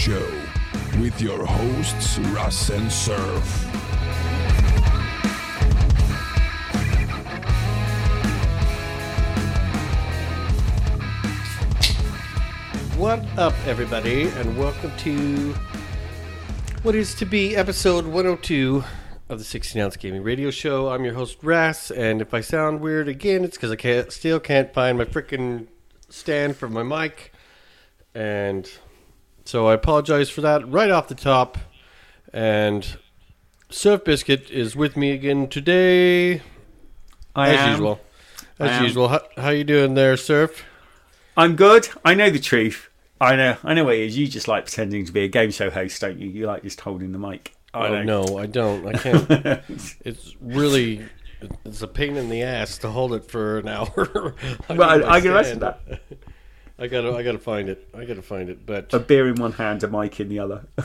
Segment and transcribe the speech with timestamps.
[0.00, 0.32] Show
[0.98, 3.44] with your hosts Russ and Surf.
[12.96, 15.52] What up, everybody, and welcome to
[16.82, 18.82] what is to be episode 102
[19.28, 20.88] of the 16 Ounce Gaming Radio Show.
[20.88, 24.40] I'm your host, Russ, and if I sound weird again, it's because I can't, still
[24.40, 25.66] can't find my freaking
[26.08, 27.34] stand for my mic,
[28.14, 28.66] and
[29.50, 31.58] so I apologize for that right off the top.
[32.32, 32.96] And
[33.68, 36.40] Surf Biscuit is with me again today,
[37.34, 37.70] I as am.
[37.72, 38.00] usual.
[38.60, 38.84] As am.
[38.84, 40.64] usual, how, how you doing there, Surf?
[41.36, 41.88] I'm good.
[42.04, 42.90] I know the truth.
[43.20, 43.56] I know.
[43.64, 44.16] I know what it is.
[44.16, 46.28] You just like pretending to be a game show host, don't you?
[46.28, 47.52] You like just holding the mic.
[47.74, 48.22] I oh, know.
[48.22, 48.86] no, I don't.
[48.86, 49.26] I can't.
[50.04, 51.04] it's really
[51.64, 54.36] it's a pain in the ass to hold it for an hour.
[54.68, 55.62] I Well, my I can imagine stand.
[55.88, 56.00] that.
[56.80, 57.86] I gotta, I gotta find it.
[57.94, 58.64] I gotta find it.
[58.64, 60.64] But A beer in one hand, a mic in the other.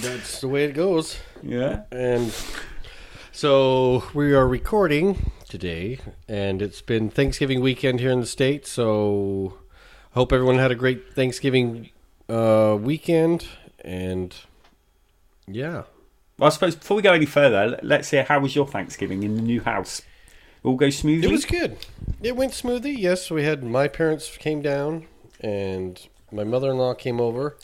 [0.00, 1.18] that's the way it goes.
[1.42, 1.82] yeah.
[1.92, 2.32] And
[3.30, 8.70] so we are recording today, and it's been Thanksgiving weekend here in the states.
[8.72, 9.58] So
[10.12, 11.90] I hope everyone had a great Thanksgiving
[12.28, 13.46] uh, weekend.
[13.84, 14.34] And
[15.46, 15.82] yeah,
[16.38, 19.22] Well, I suppose before we go any further, let- let's hear how was your Thanksgiving
[19.22, 20.02] in the new house?
[20.64, 21.28] All go smoothly.
[21.28, 21.76] It was good.
[22.22, 22.92] It went smoothly.
[22.92, 25.06] Yes, we had my parents came down
[25.40, 27.56] and my mother-in-law came over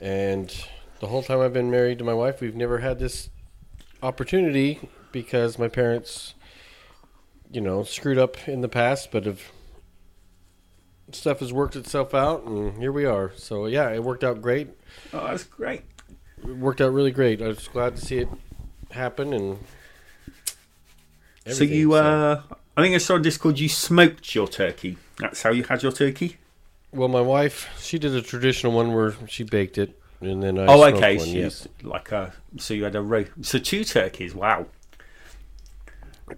[0.00, 0.54] and
[1.00, 3.30] the whole time I've been married to my wife, we've never had this
[4.02, 6.34] opportunity because my parents
[7.50, 9.40] you know, screwed up in the past, but have
[11.12, 13.32] stuff has worked itself out and here we are.
[13.36, 14.68] So yeah, it worked out great.
[15.12, 15.82] Oh, that's great.
[16.42, 17.40] It worked out really great.
[17.40, 18.28] I was glad to see it
[18.90, 19.58] happen and
[21.52, 22.42] So you, uh,
[22.76, 24.98] I think I saw on Discord you smoked your turkey.
[25.18, 26.38] That's how you had your turkey.
[26.92, 30.66] Well, my wife, she did a traditional one where she baked it, and then I
[30.66, 31.16] oh, okay.
[31.16, 31.68] one, yes.
[31.82, 34.34] like a, so you had a ro- so two turkeys.
[34.34, 34.66] Wow.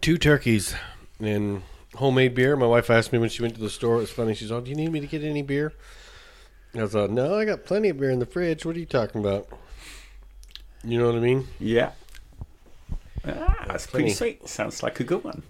[0.00, 0.74] Two turkeys
[1.20, 1.62] and
[1.94, 2.56] homemade beer.
[2.56, 3.96] My wife asked me when she went to the store.
[3.96, 4.34] It was funny.
[4.34, 5.72] She's like, "Do you need me to get any beer?"
[6.74, 8.66] I was like, "No, I got plenty of beer in the fridge.
[8.66, 9.48] What are you talking about?"
[10.84, 11.48] You know what I mean?
[11.58, 11.92] Yeah.
[13.36, 14.48] Ah, that's pretty sweet.
[14.48, 15.42] Sounds like a good one.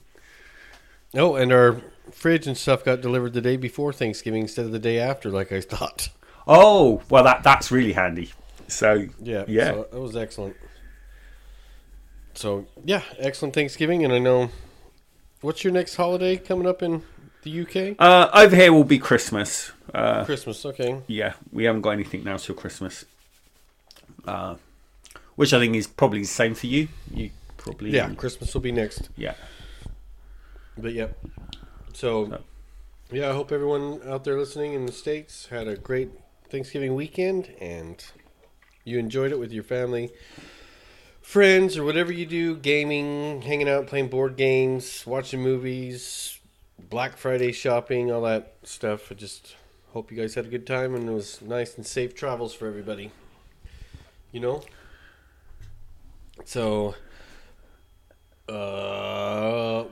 [1.15, 1.81] Oh, and our
[2.13, 5.53] fridge and stuff got delivered the day before Thanksgiving instead of the day after, like
[5.53, 6.09] I thought.
[6.47, 8.33] Oh, well, that that's really handy.
[8.69, 9.71] So Yeah, yeah.
[9.71, 10.57] So that was excellent.
[12.35, 14.51] So yeah, excellent Thanksgiving, and I know.
[15.41, 17.03] What's your next holiday coming up in
[17.43, 17.97] the UK?
[17.99, 19.71] Uh, over here will be Christmas.
[19.95, 20.65] Uh, Christmas.
[20.67, 21.01] Okay.
[21.07, 23.05] yeah, we haven't got anything now till Christmas.
[24.27, 24.57] Uh,
[25.37, 26.89] which I think is probably the same for you.
[27.15, 27.31] You
[27.71, 29.09] probably Yeah, Christmas will be next.
[29.17, 29.35] yeah.
[30.77, 31.09] But yeah.
[31.93, 32.43] So, So.
[33.11, 36.11] yeah, I hope everyone out there listening in the states had a great
[36.49, 38.05] Thanksgiving weekend and
[38.85, 40.11] you enjoyed it with your family,
[41.21, 46.39] friends, or whatever you do, gaming, hanging out, playing board games, watching movies,
[46.79, 49.11] Black Friday shopping, all that stuff.
[49.11, 49.57] I just
[49.93, 52.67] hope you guys had a good time and it was nice and safe travels for
[52.69, 53.11] everybody.
[54.31, 54.63] You know?
[56.45, 56.95] So,
[58.49, 59.85] uh,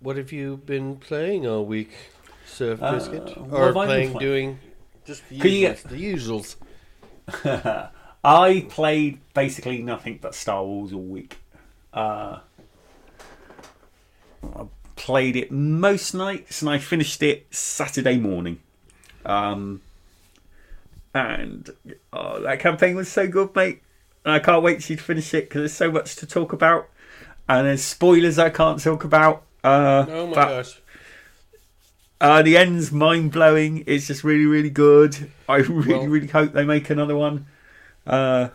[0.00, 1.90] what have you been playing all week,
[2.46, 3.36] Surf Uh, Biscuit?
[3.38, 4.58] what or playing, play- doing
[5.06, 5.82] just the usuals?
[5.82, 6.12] The
[7.32, 7.90] usuals.
[8.24, 11.36] I played basically nothing but Star Wars all week.
[11.92, 12.38] Uh,
[14.42, 14.64] I
[14.96, 18.60] played it most nights, and I finished it Saturday morning.
[19.26, 19.80] Um,
[21.14, 21.70] and
[22.12, 23.80] oh, that campaign was so good, mate.
[24.24, 26.52] And I can't wait for you to finish it because there's so much to talk
[26.52, 26.88] about,
[27.48, 29.42] and there's spoilers I can't talk about.
[29.62, 30.80] Uh, Oh my but- gosh.
[32.20, 33.84] uh, the end's mind blowing.
[33.86, 35.30] It's just really, really good.
[35.48, 37.46] I really, Well- really hope they make another one.
[38.06, 38.48] Uh,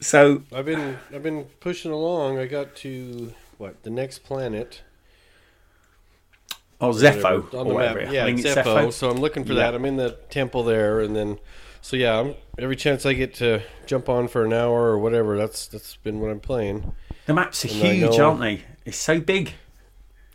[0.00, 2.38] so I've been I've been pushing along.
[2.38, 4.82] I got to what the next planet
[6.80, 8.12] oh Zeffo whatever, on the map.
[8.12, 8.64] Yeah, Zeffo.
[8.64, 8.92] Zeffo.
[8.92, 9.64] So I'm looking for Yeah.
[9.70, 9.74] that.
[9.74, 11.38] I'm in the temple there, and then
[11.88, 15.38] so yeah, I'm, every chance I get to jump on for an hour or whatever.
[15.38, 16.92] That's that's been what I'm playing.
[17.24, 18.62] The maps are And huge, aren't they?
[18.84, 19.54] It's so big.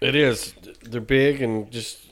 [0.01, 0.55] It is.
[0.81, 2.11] They're big and just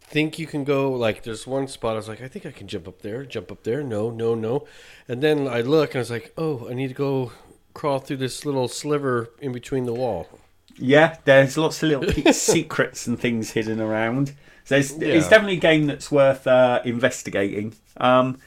[0.00, 2.66] think you can go like there's one spot I was like I think I can
[2.66, 3.82] jump up there, jump up there.
[3.82, 4.66] No, no, no.
[5.06, 7.32] And then I look and I was like, "Oh, I need to go
[7.74, 10.40] crawl through this little sliver in between the wall."
[10.78, 14.32] Yeah, there's lots of little secrets and things hidden around.
[14.64, 17.74] So it's, it's definitely a game that's worth uh, investigating.
[18.00, 18.38] Um,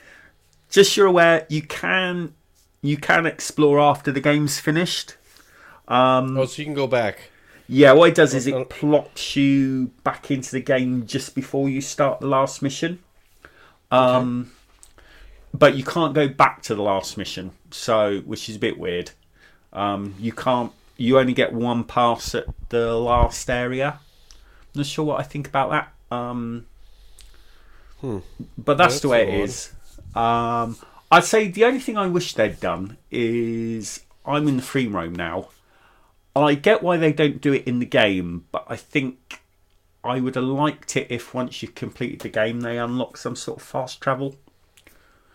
[0.69, 2.33] just so you're aware, you can
[2.81, 5.15] you can explore after the game's finished.
[5.87, 7.29] Um, Oh, so you can go back.
[7.67, 11.69] Yeah, what it does is Uh, it plops you back into the game just before
[11.69, 12.99] you start the last mission.
[13.91, 14.51] Um,
[15.53, 19.11] but you can't go back to the last mission, so which is a bit weird.
[19.71, 20.71] Um, you can't.
[20.97, 23.99] You only get one pass at the last area.
[24.31, 26.15] I'm Not sure what I think about that.
[26.15, 26.65] Um,
[28.03, 28.17] Hmm.
[28.57, 29.33] But that's That's the way odd.
[29.33, 29.71] it is.
[30.13, 30.77] Um,
[31.09, 35.15] I'd say the only thing I wish they'd done is I'm in the free roam
[35.15, 35.47] now.
[36.35, 39.39] I get why they don't do it in the game, but I think
[40.03, 43.59] I would have liked it if once you've completed the game they unlock some sort
[43.59, 44.35] of fast travel.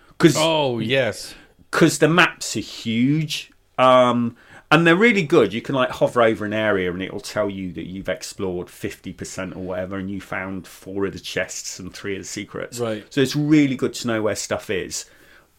[0.09, 1.35] Because Oh yes.
[1.71, 4.37] Because the maps are huge um,
[4.71, 5.53] and they're really good.
[5.53, 9.57] You can like hover over an area and it'll tell you that you've explored 50%
[9.57, 12.79] or whatever and you found four of the chests and three of the secrets.
[12.79, 13.07] Right.
[13.13, 15.07] So it's really good to know where stuff is.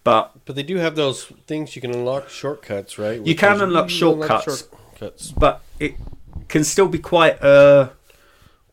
[0.04, 3.22] But But they do have those things you can unlock shortcuts, right?
[3.26, 4.70] You can unlock you unlock shortcuts.
[5.00, 5.32] shortcuts.
[5.32, 5.96] but it
[6.48, 7.92] can still be quite a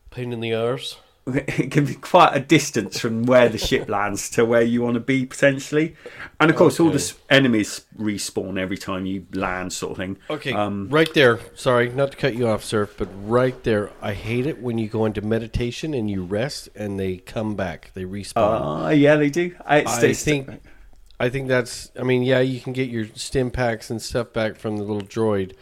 [0.09, 0.97] Pain in the arse.
[1.27, 4.93] It can be quite a distance from where the ship lands to where you want
[4.95, 5.95] to be potentially.
[6.39, 10.17] And of course all the enemies respawn every time you land sort of thing.
[10.29, 11.39] Okay, Um, right there.
[11.55, 13.91] Sorry, not to cut you off, sir, but right there.
[14.01, 17.91] I hate it when you go into meditation and you rest and they come back.
[17.93, 18.85] They respawn.
[18.85, 19.55] Uh, yeah, they do.
[19.69, 20.49] It's, I it's- think,
[21.19, 21.91] I think that's.
[21.99, 25.01] I mean, yeah, you can get your stim packs and stuff back from the little
[25.01, 25.53] droid.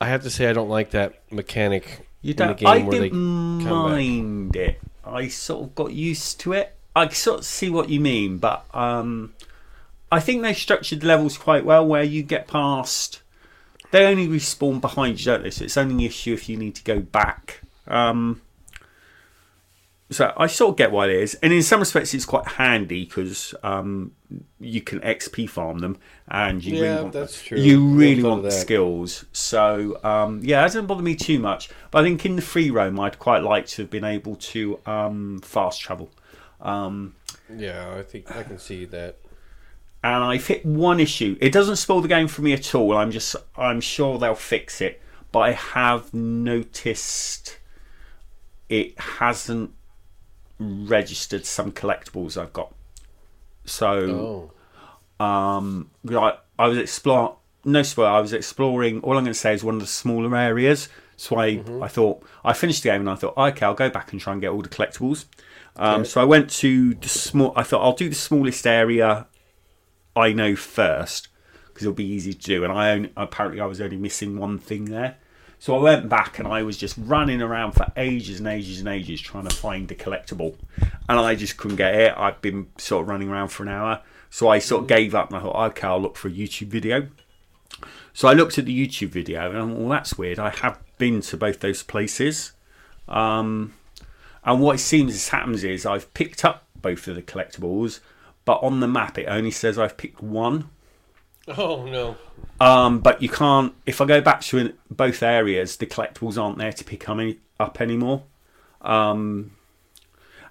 [0.00, 2.64] I have to say, I don't like that mechanic you don't.
[2.64, 4.80] I didn't mind it.
[5.04, 6.76] I sort of got used to it.
[6.94, 9.34] I sort of see what you mean, but um,
[10.10, 11.86] I think they structured the levels quite well.
[11.86, 13.22] Where you get past,
[13.90, 15.50] they only respawn behind you, don't they?
[15.50, 17.62] So it's only an issue if you need to go back.
[17.88, 18.40] Um,
[20.12, 23.04] so I sort of get why it is, and in some respects, it's quite handy
[23.04, 24.12] because um,
[24.60, 25.98] you can XP farm them,
[26.28, 27.58] and you Yeah, really want that's true.
[27.58, 29.24] you really want the skills.
[29.32, 31.70] So um, yeah, it doesn't bother me too much.
[31.90, 34.78] But I think in the free roam, I'd quite like to have been able to
[34.86, 36.10] um, fast travel.
[36.60, 37.14] Um,
[37.54, 39.16] Yeah, I think I can see that.
[40.04, 41.36] and I've hit one issue.
[41.40, 42.96] It doesn't spoil the game for me at all.
[42.96, 45.00] I'm just I'm sure they'll fix it.
[45.32, 47.58] But I have noticed
[48.68, 49.70] it hasn't
[50.88, 52.74] registered some collectibles I've got.
[53.64, 54.50] So
[55.20, 58.06] Oh, um, I, I was explore no spoil.
[58.06, 59.00] I was exploring.
[59.00, 60.88] All I'm going to say is one of the smaller areas.
[61.16, 64.10] So I, I thought I finished the game and I thought, okay, I'll go back
[64.12, 65.26] and try and get all the collectibles.
[65.76, 66.08] Um, Okay.
[66.08, 67.52] So I went to the small.
[67.54, 69.26] I thought I'll do the smallest area
[70.16, 71.28] I know first
[71.68, 72.64] because it'll be easy to do.
[72.64, 75.16] And I apparently I was only missing one thing there.
[75.62, 78.88] So I went back and I was just running around for ages and ages and
[78.88, 80.56] ages trying to find the collectible,
[81.08, 82.12] and I just couldn't get it.
[82.16, 85.28] I'd been sort of running around for an hour, so I sort of gave up
[85.28, 87.06] and I thought, okay, I'll look for a YouTube video.
[88.12, 90.40] So I looked at the YouTube video and I thought, well, that's weird.
[90.40, 92.54] I have been to both those places,
[93.06, 93.72] um,
[94.44, 98.00] and what it seems as happens is I've picked up both of the collectibles,
[98.44, 100.70] but on the map it only says I've picked one.
[101.48, 102.16] Oh no.
[102.60, 103.74] Um, but you can't.
[103.86, 107.38] If I go back to in both areas, the collectibles aren't there to pick any,
[107.58, 108.22] up anymore.
[108.80, 109.52] Um,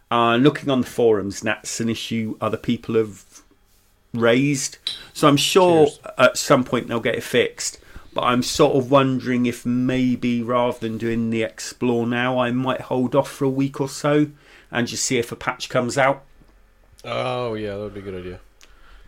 [0.09, 3.23] uh, looking on the forums, that's an issue other people have
[4.13, 4.77] raised.
[5.13, 5.99] So I'm sure Cheers.
[6.17, 7.79] at some point they'll get it fixed.
[8.13, 12.81] But I'm sort of wondering if maybe rather than doing the explore now, I might
[12.81, 14.27] hold off for a week or so
[14.69, 16.23] and just see if a patch comes out.
[17.05, 18.39] Oh yeah, that would be a good idea.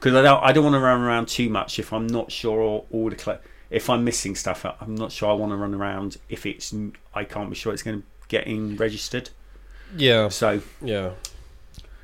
[0.04, 2.60] Because I don't I don't want to run around too much if I'm not sure
[2.60, 6.18] all, all the if I'm missing stuff I'm not sure I want to run around
[6.28, 6.76] if it's
[7.14, 9.30] I can't be sure it's going to get in registered.
[9.96, 11.12] Yeah, so yeah.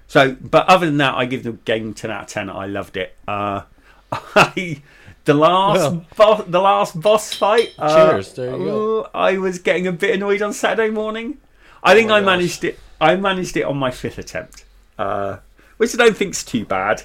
[0.08, 2.96] so but other than that I give the game 10 out of 10 I loved
[2.96, 3.18] it.
[3.28, 3.64] Uh
[4.14, 4.82] I
[5.26, 9.02] the last bo- the last boss fight uh, Cheers, there you go.
[9.02, 11.38] uh, I was getting a bit annoyed on Saturday morning.
[11.84, 12.26] I think Oh my I gosh.
[12.28, 14.64] managed it I managed it on my fifth attempt.
[14.98, 15.40] Uh
[15.76, 17.04] which I don't think's too bad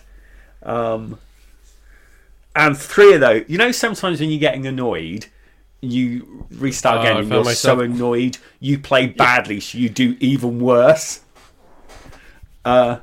[0.64, 1.18] um,
[2.56, 5.26] and three of those, you know, sometimes when you're getting annoyed,
[5.80, 11.20] you restart Oh, again you're so annoyed, you play badly, so you do even worse.
[12.62, 13.00] Because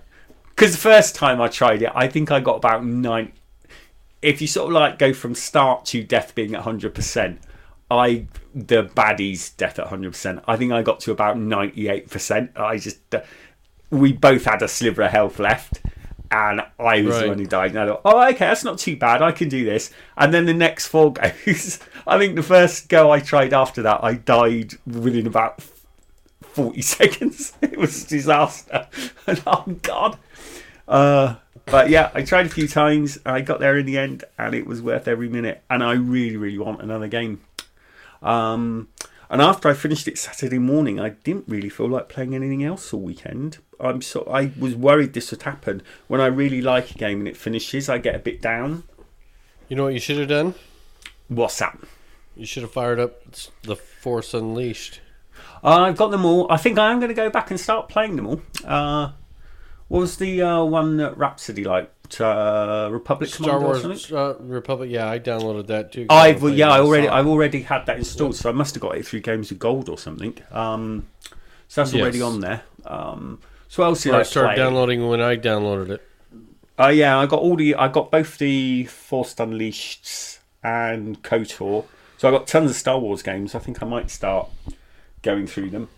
[0.57, 3.33] the first time I tried it, I think I got about nine.
[4.21, 7.37] If you sort of like go from start to death being at 100%,
[7.89, 8.25] I
[8.55, 10.43] the baddies death at 100%.
[10.47, 12.57] I think I got to about 98%.
[12.57, 12.99] I just
[13.89, 15.81] we both had a sliver of health left,
[16.31, 17.27] and I was the Right.
[17.29, 17.71] one who died.
[17.71, 19.21] And I thought, oh, okay, that's not too bad.
[19.21, 19.91] I can do this.
[20.17, 21.79] And then the next four goes.
[22.07, 25.61] I think the first go I tried after that, I died within about
[26.41, 27.53] 40 seconds.
[27.61, 28.87] It was a disaster.
[29.27, 30.17] And, oh, God.
[30.87, 31.35] Uh,
[31.65, 33.19] but yeah, I tried a few times.
[33.25, 35.61] I got there in the end, and it was worth every minute.
[35.69, 37.41] And I really, really want another game.
[38.21, 38.87] Um,
[39.31, 42.93] And after I finished it Saturday morning, I didn't really feel like playing anything else
[42.93, 43.59] all weekend.
[43.79, 45.83] I'm so I was worried this would happen.
[46.09, 48.83] When I really like a game and it finishes, I get a bit down.
[49.69, 50.53] You know what you should have done?
[51.29, 51.79] What's that?
[52.35, 53.21] You should have fired up
[53.63, 54.99] the Force Unleashed.
[55.63, 56.51] Uh, I've got them all.
[56.51, 58.41] I think I am going to go back and start playing them all.
[58.65, 59.11] Uh,
[59.91, 62.21] what was the uh, one that Rhapsody liked?
[62.21, 63.89] Uh, Republic Star Commando or something?
[63.89, 64.89] Wars uh, Republic.
[64.89, 66.05] Yeah, I downloaded that too.
[66.09, 69.05] I've yeah, I already I've already had that installed, so I must have got it
[69.05, 70.37] through Games of Gold or something.
[70.51, 71.07] Um,
[71.67, 72.25] so that's already Yes.
[72.27, 72.63] on there.
[72.85, 74.55] Um, so what else did I I started play?
[74.63, 76.07] downloading when I downloaded it.
[76.79, 81.85] Oh yeah, I got all the I got both the Force Unleashed and KOTOR.
[82.17, 83.55] So I got tons of Star Wars games.
[83.55, 84.47] I think I might start
[85.21, 85.89] going through them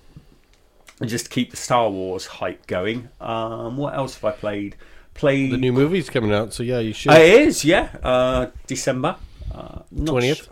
[1.00, 3.10] and just keep the Star Wars hype going.
[3.20, 4.76] Um, what else have I played?
[5.14, 7.12] Played The new movie's coming out, so yeah, you should.
[7.12, 9.16] Uh, it is yeah, uh, December
[9.54, 10.48] uh, Twentieth.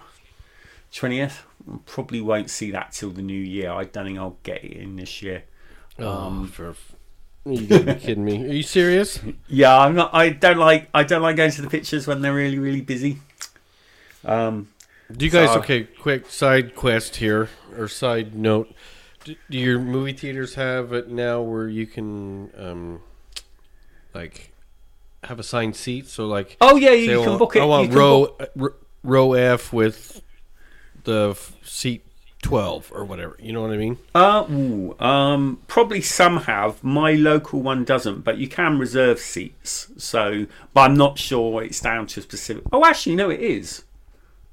[0.94, 1.44] twentieth.
[1.86, 3.72] Probably won't see that till the new year.
[3.72, 5.44] I don't think I'll get it in this year.
[5.98, 6.76] Um, for
[7.46, 8.44] you gotta be kidding me?
[8.50, 9.20] Are you serious?
[9.48, 10.14] Yeah, I'm not.
[10.14, 10.90] I don't like.
[10.94, 13.18] I don't like going to the pictures when they're really, really busy.
[14.24, 14.68] Um,
[15.12, 15.50] Do you guys?
[15.50, 18.74] So- okay, quick side quest here or side note.
[19.24, 23.02] Do, do your movie theaters have it now where you can, um,
[24.14, 24.52] like,
[25.24, 26.12] have assigned seats?
[26.12, 27.60] So like, oh yeah, you say, can well, book it.
[27.60, 30.22] I you want row book- uh, r- row F with
[31.04, 32.04] the f- seat
[32.42, 33.38] twelve or whatever.
[33.40, 33.98] You know what I mean?
[34.16, 36.84] Uh, ooh, um, probably some have.
[36.84, 39.92] My local one doesn't, but you can reserve seats.
[39.98, 42.64] So, but I'm not sure it's down to a specific.
[42.72, 43.84] Oh, actually, no, it is.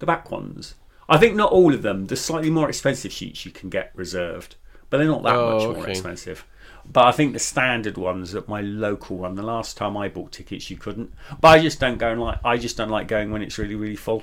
[0.01, 0.75] The back ones.
[1.09, 2.07] I think not all of them.
[2.07, 4.57] The slightly more expensive seats you can get reserved,
[4.91, 6.45] but they're not that Oh, much more expensive.
[6.91, 10.33] But I think the standard ones at my local one, the last time I bought
[10.33, 11.13] tickets, you couldn't.
[11.41, 12.39] But I just don't go and like.
[12.45, 14.23] I just don't like going when it's really, really full.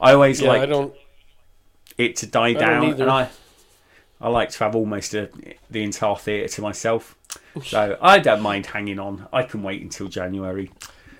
[0.00, 0.94] I always Yeah, like I don't.
[1.98, 3.28] it to die don't down, and I
[4.20, 5.30] I like to have almost a,
[5.70, 7.16] the entire theatre to myself.
[7.64, 9.28] So I don't mind hanging on.
[9.32, 10.70] I can wait until January.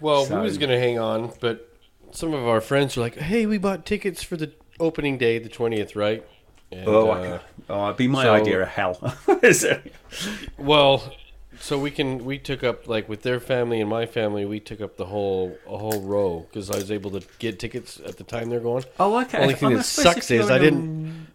[0.00, 1.68] Well, So- we was gonna hang on, but
[2.10, 5.48] some of our friends were like, "Hey, we bought tickets for the opening day, the
[5.48, 6.24] twentieth, right?"
[6.72, 9.14] And, Oh, I uh, oh, it'd be my so- idea of hell.
[10.58, 11.12] Well,
[11.60, 14.80] so we can we took up like with their family and my family, we took
[14.80, 18.24] up the whole a whole row because I was able to get tickets at the
[18.24, 18.84] time they're going.
[18.98, 19.38] oh, okay.
[19.38, 21.26] Only thing I'm that not supposed to sucks is I didn't-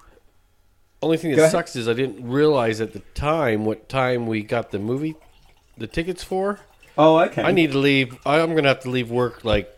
[1.02, 4.72] Only thing that sucks is I didn't realize at the time what time we got
[4.72, 5.16] the movie,
[5.78, 6.60] the tickets for.
[6.98, 7.44] Oh, okay.
[7.44, 8.18] I need to leave.
[8.26, 9.70] I'm gonna have to leave work like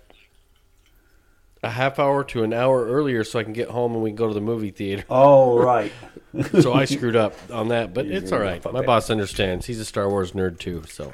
[1.63, 4.15] a half hour to an hour earlier so I can get home and we can
[4.15, 5.03] go to the movie theater.
[5.09, 5.91] Oh, right.
[6.61, 8.63] So I screwed up on that, but You it's all right.
[8.63, 8.85] My bit.
[8.85, 9.65] boss understands.
[9.65, 10.83] He's a Star Wars nerd too.
[10.87, 11.13] So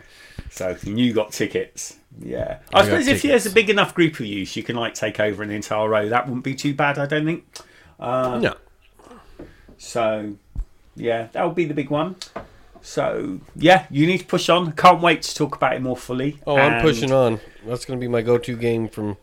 [0.50, 1.98] So you got tickets.
[2.20, 2.60] Yeah.
[2.74, 5.20] I I, suppose if there's a big enough group of you, you can like take
[5.22, 6.10] over an entire row.
[6.10, 7.46] That wouldn't be too bad, I don't think.
[8.00, 8.56] Uh, no,
[9.78, 10.36] So,
[10.96, 12.16] yeah, that would be the big one.
[12.82, 14.74] So, yeah, you need to push on.
[14.74, 16.40] Can't wait to talk about it more fully.
[16.46, 17.40] oh, I'm pushing on.
[17.66, 19.16] That's gonna be my go-to game from.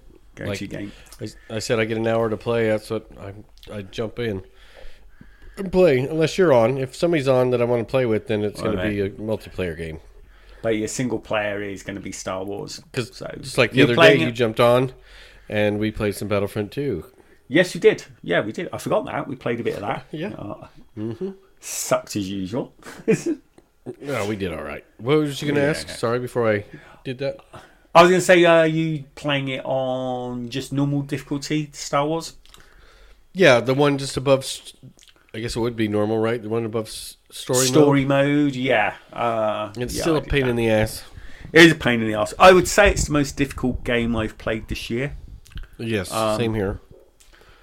[0.45, 0.93] Go like- game.
[1.21, 2.69] I, I said I get an hour to play.
[2.69, 3.35] That's what I
[3.73, 4.43] I jump in
[5.57, 5.99] and play.
[6.01, 6.79] Unless you're on.
[6.79, 9.11] If somebody's on that I want to play with, then it's All gonna be a
[9.11, 10.01] multiplayer game.
[10.63, 12.81] But your single player is going to be Star Wars.
[12.93, 14.93] Because So, just like the other day, playing you jumped on,
[15.49, 17.03] and we played some Battlefront 2.
[17.49, 18.05] Yes, you did.
[18.23, 18.69] Yeah, we did.
[18.71, 19.27] I forgot that.
[19.27, 20.05] We played a bit of that.
[20.13, 20.35] Yeah.
[20.35, 20.67] Uh,
[21.61, 22.75] Sucked as usual.
[24.03, 24.85] No, we did all right.
[24.99, 25.89] What was you going to Yeah, ask?
[25.89, 26.65] Sorry, before I
[27.03, 27.39] did that.
[27.95, 32.37] I was going to say, are you playing it on just normal difficulty, Star Wars?
[33.33, 34.47] Yeah, the one just above.
[35.35, 36.41] I guess it would be normal, right?
[36.41, 37.67] The one above story.
[37.67, 38.95] Story mode, yeah.
[39.13, 40.51] Uh, It's yeah, still a pain that.
[40.51, 41.05] in the ass.
[41.53, 42.33] It is a pain in the ass.
[42.39, 45.17] I would say it's the most difficult game I've played this year.
[45.79, 46.81] Yes, Um, same here.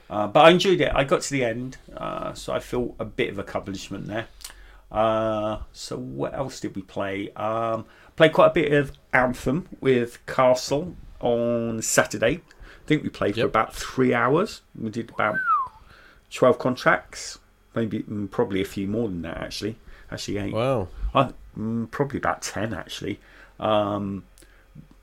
[0.10, 0.91] Uh, but I enjoyed it.
[0.93, 4.27] I got to the end, uh, so I feel a bit of accomplishment there.
[4.89, 7.29] Uh, so what else did we play?
[7.34, 7.86] Um,
[8.17, 12.41] played quite a bit of Anthem with Castle on Saturday.
[12.59, 14.62] I think we played for about three hours.
[14.77, 15.38] We did about
[16.29, 17.39] twelve contracts,
[17.75, 19.77] maybe mm, probably a few more than that actually.
[20.12, 20.53] Actually, eight.
[20.53, 20.89] Wow.
[21.13, 23.19] I, mm, probably about 10 actually.
[23.59, 24.24] Um,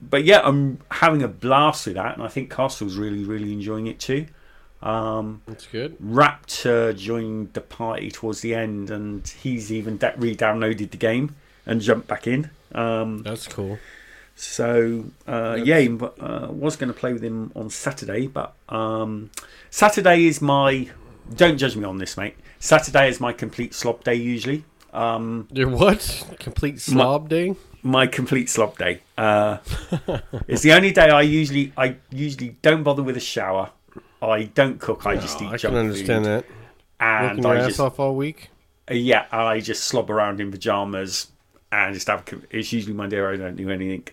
[0.00, 3.87] but yeah, I'm having a blast with that, and I think Castle's really, really enjoying
[3.87, 4.26] it too.
[4.83, 5.99] Um, That's good.
[5.99, 11.37] Raptor joined the party towards the end, and he's even da- re downloaded the game
[11.64, 12.50] and jumped back in.
[12.75, 13.78] Um, That's cool.
[14.35, 19.31] so uh, yeah, uh, was going to play with him on Saturday, but um,
[19.71, 20.88] Saturday is my.
[21.35, 22.37] Don't judge me on this, mate.
[22.59, 24.64] Saturday is my complete slob day usually.
[24.93, 26.25] Um, Your what?
[26.38, 27.54] Complete slob day?
[27.83, 29.00] my complete slob day.
[29.19, 29.59] Uh,
[30.49, 33.71] it's the only day I usually I usually don't bother with a shower.
[34.23, 35.04] I don't cook.
[35.07, 36.31] I just Oh, eat I can understand food.
[36.31, 36.45] that.
[37.00, 38.49] and Working your I ass just off all week.
[38.90, 41.26] yeah, I just slob around in pajamas
[41.75, 42.25] and just have.
[42.50, 44.09] It's usually Monday day I don't do anything.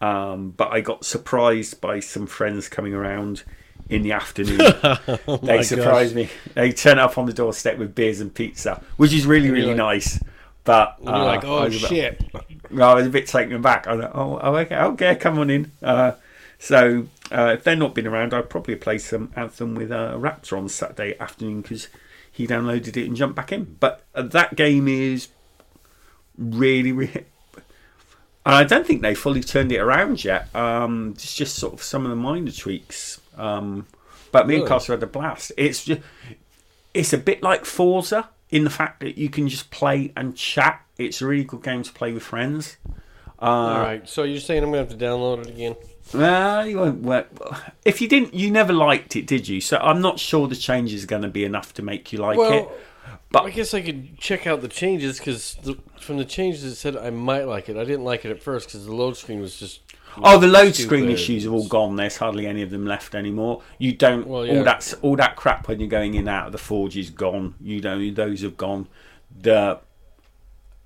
[0.00, 3.44] Um, but I got surprised by some friends coming around
[3.88, 4.60] in the afternoon.
[5.28, 6.28] Oh they surprised me.
[6.54, 9.76] They turn up on the doorstep with beers and pizza, which is really really like-
[9.76, 10.20] nice.
[10.64, 12.30] But you're uh, like, oh was a bit- shit.
[12.80, 13.86] I was a bit taken aback.
[13.86, 15.72] I was like, oh, oh, okay, okay, come on in.
[15.82, 16.12] Uh,
[16.58, 20.56] so uh, if they're not been around, I'd probably play some anthem with uh, Raptor
[20.56, 21.88] on Saturday afternoon because
[22.30, 23.76] he downloaded it and jumped back in.
[23.80, 25.28] But uh, that game is
[26.42, 27.26] really, really.
[28.44, 30.54] And I don't think they fully turned it around yet.
[30.54, 33.20] Um, it's just sort of some of the minor tweaks.
[33.36, 33.86] Um,
[34.32, 34.68] but me and Really?
[34.68, 35.52] Castle had a blast.
[35.56, 36.00] It's just,
[36.92, 40.80] it's a bit like Forza in the fact that you can just play and chat.
[40.98, 42.78] It's a really good game to play with friends.
[43.40, 44.08] Uh, all right.
[44.08, 45.76] So you're saying I'm gonna have to download it again?
[46.14, 47.28] well, you won't work.
[47.84, 49.60] If you didn't, you never liked it, did you?
[49.60, 52.38] So I'm not sure the change is going to be enough to make you like
[52.38, 52.68] well, it.
[53.30, 55.56] But I guess I could check out the changes because
[56.00, 57.76] from the changes it said I might like it.
[57.76, 59.80] I didn't like it at first because the load screen was just.
[60.18, 60.86] oh, the load stupid.
[60.86, 61.96] screen issues are all gone.
[61.96, 63.62] There's hardly any of them left anymore.
[63.78, 64.58] You don't Well, yeah.
[64.58, 67.10] all that all that crap when you're going in and out of the forge is
[67.10, 67.54] gone.
[67.60, 68.88] You know those have gone.
[69.40, 69.80] The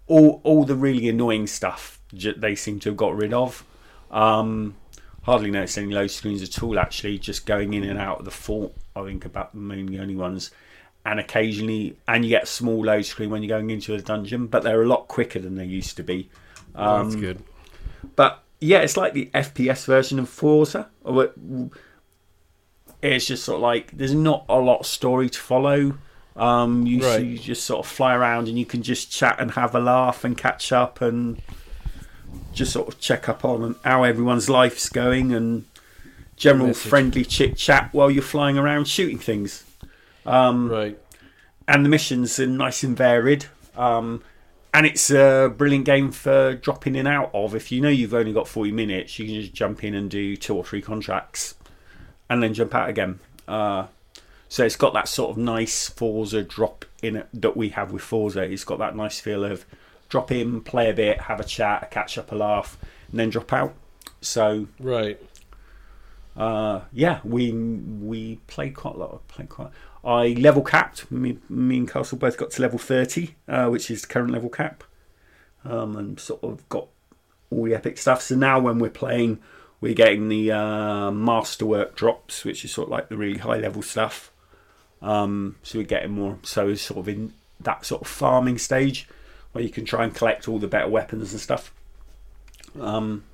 [0.07, 3.65] all all the really annoying stuff they seem to have got rid of.
[4.11, 4.77] Um,
[5.23, 6.79] hardly noticed any load screens at all.
[6.79, 8.73] Actually, just going in and out of the fort.
[8.95, 10.53] I think about the only ones.
[11.09, 14.49] And occasionally, and you get a small load screen when you're going into a dungeon,
[14.49, 16.29] but they're a lot quicker than they used to be.
[16.75, 17.45] Oh, that's good.
[18.17, 20.89] But yeah, it's like the FPS version of Forza.
[21.05, 21.31] Or
[23.03, 25.97] It's just sort of like there's not a lot of story to follow.
[26.35, 27.23] Um, you, Right.
[27.25, 30.25] you just sort of fly around and you can just chat and have a laugh
[30.25, 31.41] and catch up and
[32.53, 35.67] just sort of check up on how everyone's life's going and
[36.37, 39.63] general friendly chit chat while you're flying around shooting things
[40.27, 40.99] Um, Right.
[41.69, 43.47] and the missions are nice and varied.
[43.77, 44.23] Um,
[44.75, 47.55] and it's a brilliant game for dropping in and out of.
[47.55, 50.37] If you know you've only got 40 minutes, you can just jump in and do
[50.37, 51.55] two or three contracts
[52.29, 53.21] and then jump out again.
[53.49, 53.87] Uh,
[54.49, 58.03] so it's got that sort of nice Forza drop in it that we have with
[58.03, 58.43] Forza.
[58.43, 59.65] It's got that nice feel of
[60.09, 62.77] drop in, play a bit, have a chat, catch up, a laugh,
[63.11, 63.75] and then drop out.
[64.21, 65.19] So Right.
[66.37, 69.27] uh, yeah, we we played quite a lot.
[69.29, 69.71] Played quite.
[70.07, 71.11] I level capped.
[71.11, 74.49] Me, me and Castle both got to level thirty, uh, which is the current level
[74.49, 74.85] cap,
[75.65, 76.87] um, and sort of got
[77.51, 78.23] all the epic stuff.
[78.23, 79.41] So now when we're playing,
[79.81, 83.83] we're getting the uh, masterwork drops, which is sort of like the really high level
[83.83, 84.31] stuff.
[85.03, 86.39] Um, so we're getting more.
[86.43, 89.09] So it's sort of in that sort of farming stage
[89.53, 91.75] where you can try and collect all the better weapons and stuff.
[92.81, 93.25] Um,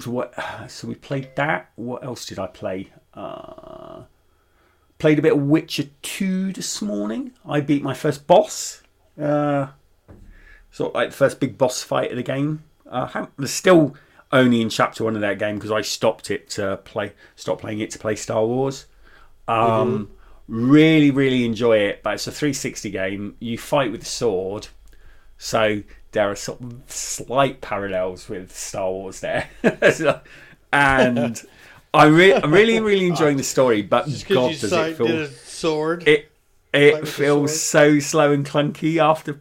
[0.00, 0.34] so what?
[0.68, 1.70] So we played that.
[1.76, 2.88] What else did I play?
[3.14, 4.02] Uh,
[4.98, 7.32] played a bit of Witcher Two this morning.
[7.46, 8.82] I beat my first boss.
[9.20, 9.68] Uh,
[10.70, 12.64] sort of like the first big boss fight of the game.
[12.88, 13.94] Uh, I'm still
[14.32, 17.12] only in chapter one of that game because I stopped it to play.
[17.36, 18.86] Stopped playing it to play Star Wars.
[19.48, 20.10] Um,
[20.48, 22.02] Really, really enjoy it.
[22.02, 23.36] But it's a 360 game.
[23.38, 24.66] You fight with a sword.
[25.38, 29.48] So there are sort of slight parallels with Star Wars there,
[30.72, 31.42] and
[31.92, 33.82] I re- I'm really, really enjoying the story.
[33.82, 36.06] But God, does it feel sword.
[36.06, 36.30] it
[36.72, 39.40] it feels so slow and clunky after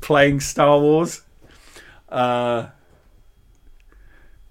[0.00, 1.22] playing Star Wars.
[2.08, 2.68] Uh,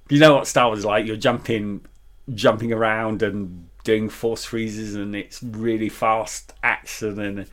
[0.09, 1.05] you know what Star Wars is like?
[1.05, 1.85] You're jumping,
[2.33, 7.47] jumping around and doing force freezes, and it's really fast action and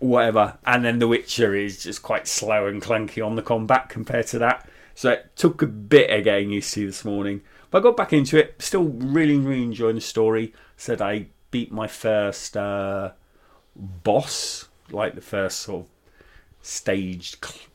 [0.00, 0.58] whatever.
[0.66, 4.38] And then The Witcher is just quite slow and clunky on the combat compared to
[4.40, 4.68] that.
[4.94, 7.40] So it took a bit of getting used to this morning.
[7.70, 8.54] But I got back into it.
[8.58, 10.52] Still really, really enjoying the story.
[10.76, 13.12] Said I beat my first uh,
[13.76, 15.86] boss, like the first sort of
[16.62, 17.66] staged cl-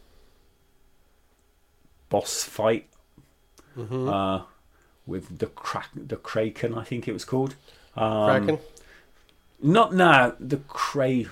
[2.10, 2.88] boss fight
[3.78, 4.44] uh,
[5.06, 7.56] with the crack, the Kraken, I think it was called.
[7.96, 8.60] Um, Kraken.
[9.62, 11.28] Not no, the Cray.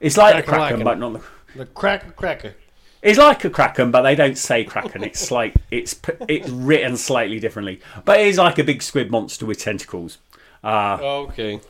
[0.00, 1.22] It's like the Kraken, but not the.
[1.56, 2.54] The cracker cracker.
[3.02, 5.02] It's like a kraken, but they don't say kraken.
[5.04, 9.46] It's like it's it's written slightly differently, but it is like a big squid monster
[9.46, 10.18] with tentacles.
[10.62, 11.60] Uh, Okay.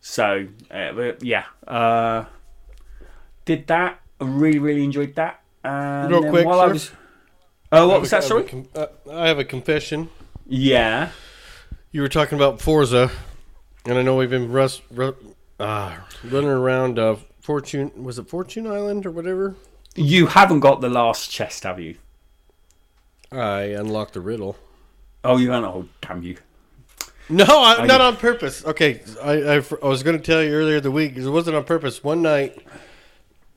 [0.00, 2.24] so uh, yeah, uh,
[3.44, 4.00] did that.
[4.20, 5.40] I really really enjoyed that.
[5.64, 6.90] And Real quick, while I was,
[7.72, 8.30] oh, what have was a- that?
[8.32, 8.86] I have com- uh,
[9.22, 10.10] I have a confession.
[10.46, 11.10] Yeah.
[11.92, 13.10] You were talking about Forza,
[13.84, 15.16] and I know we've been rust, ru-
[15.58, 17.90] ah, running around uh, Fortune.
[17.96, 19.56] Was it Fortune Island or whatever?
[20.00, 21.96] You haven't got the last chest, have you?
[23.30, 24.56] I unlocked the riddle.
[25.22, 25.68] Oh, you haven't.
[25.68, 26.36] Oh, damn you!
[27.28, 28.64] No, I, I- not on purpose.
[28.64, 31.64] Okay, I, I, I was going to tell you earlier the week it wasn't on
[31.64, 32.02] purpose.
[32.02, 32.58] One night,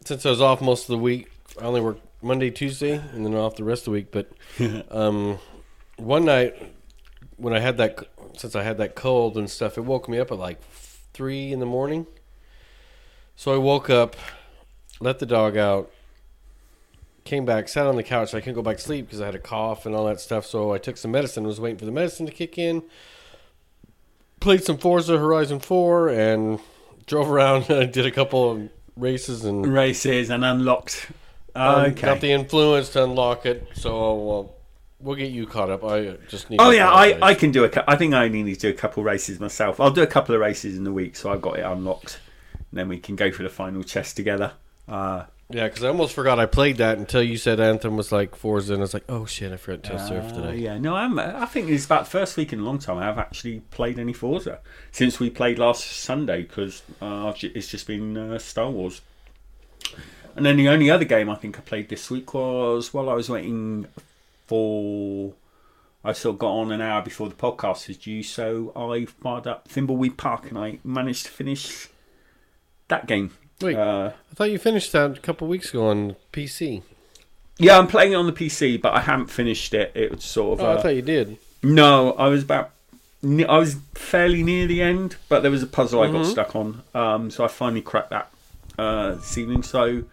[0.04, 3.34] since I was off most of the week, I only worked Monday, Tuesday, and then
[3.36, 4.12] off the rest of the week.
[4.12, 4.30] But
[4.92, 5.40] um,
[5.96, 6.56] one night
[7.38, 8.06] when I had that,
[8.38, 10.62] since I had that cold and stuff, it woke me up at like
[11.14, 12.06] three in the morning.
[13.38, 14.18] So I woke up,
[15.00, 15.90] let the dog out,
[17.24, 18.34] came back, sat on the couch.
[18.34, 20.46] I couldn't go back to sleep because I had a cough and all that stuff.
[20.46, 21.46] So I took some medicine.
[21.46, 22.84] Was waiting for the medicine to kick in.
[24.40, 26.60] Played some Forza Horizon Four and
[27.06, 27.66] drove around.
[27.70, 31.12] I did a couple of races and Races and unlocked.
[31.56, 32.02] um, okay.
[32.02, 33.68] got the influence to unlock it.
[33.74, 34.56] So well,
[35.00, 35.84] we'll get you caught up.
[35.84, 36.60] I just need.
[36.60, 37.18] Oh yeah, I.
[37.22, 37.84] I can do a.
[37.88, 39.80] I think I only need to do a couple races myself.
[39.80, 42.20] I'll do a couple of races in the week, so I've got it unlocked.
[42.72, 44.54] And then we can go for the final chest together.
[44.88, 48.36] Uh, yeah, because I almost forgot I played that until you said Anthem was like
[48.36, 50.58] Forza, and I was like, oh shit, I forgot to surf uh, today.
[50.58, 51.20] yeah, no, I'm.
[51.20, 54.14] I think it's about the first week in a long time I've actually played any
[54.14, 54.60] Forza
[54.92, 59.02] since we played last Sunday because uh, it's just been uh, Star Wars.
[60.36, 63.14] And then the only other game I think I played this week was while I
[63.14, 63.86] was waiting
[64.48, 65.34] for.
[66.06, 69.48] I sort of got on an hour before the podcast was due, so I fired
[69.48, 71.88] up Thimbleweed Park and I managed to finish
[72.90, 73.32] that game.
[73.64, 76.82] Wait, Uh, I thought you finished that a couple weeks ago on PC.
[77.58, 79.92] yeah, I'm playing it on the PC, but I haven't finished it.
[79.96, 80.66] It was sort of.
[80.66, 81.38] Oh, uh, I thought you did.
[81.62, 82.72] No, I was about.
[83.24, 86.32] I was fairly near the end, but there was a puzzle I got Mhm.
[86.32, 86.84] stuck on.
[86.94, 88.30] Um, so I finally cracked that
[88.78, 89.64] uh, this evening.
[89.64, 90.04] So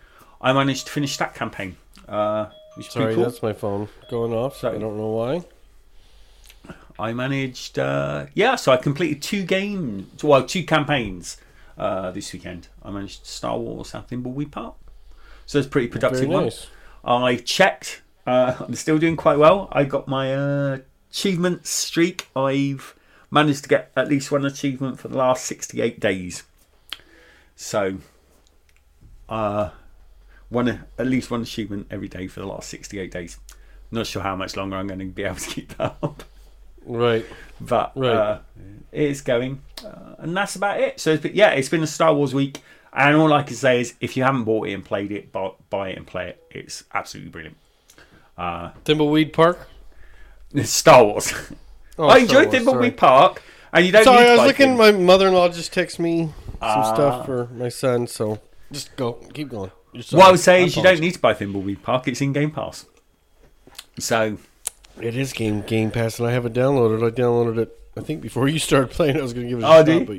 [0.41, 1.77] I managed to finish that campaign.
[2.09, 3.25] Uh, which Sorry, cool.
[3.25, 4.59] that's my phone going off.
[4.59, 5.45] So, I don't know why.
[7.01, 7.79] I managed.
[7.81, 10.23] Uh, yeah, so I completed two games.
[10.23, 11.37] Well, two campaigns
[11.81, 12.69] uh, this weekend.
[12.83, 14.75] I managed Star Wars and Thimbleweed Park.
[15.47, 16.51] So it's pretty productive Very one.
[17.03, 18.03] I checked.
[18.27, 19.69] Uh, I'm still doing quite well.
[19.73, 20.79] I got my uh,
[21.11, 22.29] achievement streak.
[22.37, 22.95] I've
[23.31, 26.43] managed to get at least one achievement for the last 68 days.
[27.57, 27.99] So,
[29.29, 29.71] uh,
[30.51, 33.39] one at least one achievement every day for the last 68 days.
[33.91, 36.25] Not sure how much longer I'm going to be able to keep that up,
[36.99, 37.25] Right.
[37.61, 38.11] but Right.
[38.17, 38.39] uh,
[38.93, 40.99] it's going, uh, and that's about it.
[41.01, 42.59] So, it's been, yeah, it's been a Star Wars week,
[42.93, 45.51] and all I can say is, if you haven't bought it and played it, buy,
[45.71, 46.43] buy it and play it.
[46.51, 47.57] It's absolutely brilliant.
[48.37, 49.69] Uh, Thimbleweed Park.
[50.65, 51.33] Star Wars.
[51.99, 54.05] Oh, I Star enjoyed Wars, Thimbleweed Park, and you don't.
[54.05, 54.77] Sorry, need I was looking.
[54.77, 54.79] things.
[54.79, 56.95] My mother-in-law just texted me some Ah.
[56.95, 58.07] stuff for my son.
[58.07, 58.41] So
[58.73, 59.71] just go, keep going.
[59.93, 60.61] What I would sorry.
[60.61, 62.09] say is, you don't need to buy Thimbleweed Park.
[62.09, 62.87] It's in Game Pass.
[63.99, 64.39] So
[65.03, 67.07] It is Game Game Pass, and I have it downloaded.
[67.07, 67.77] I downloaded it.
[67.97, 70.07] I think before you started playing, I was going to give it a Oh, shot,
[70.07, 70.17] but,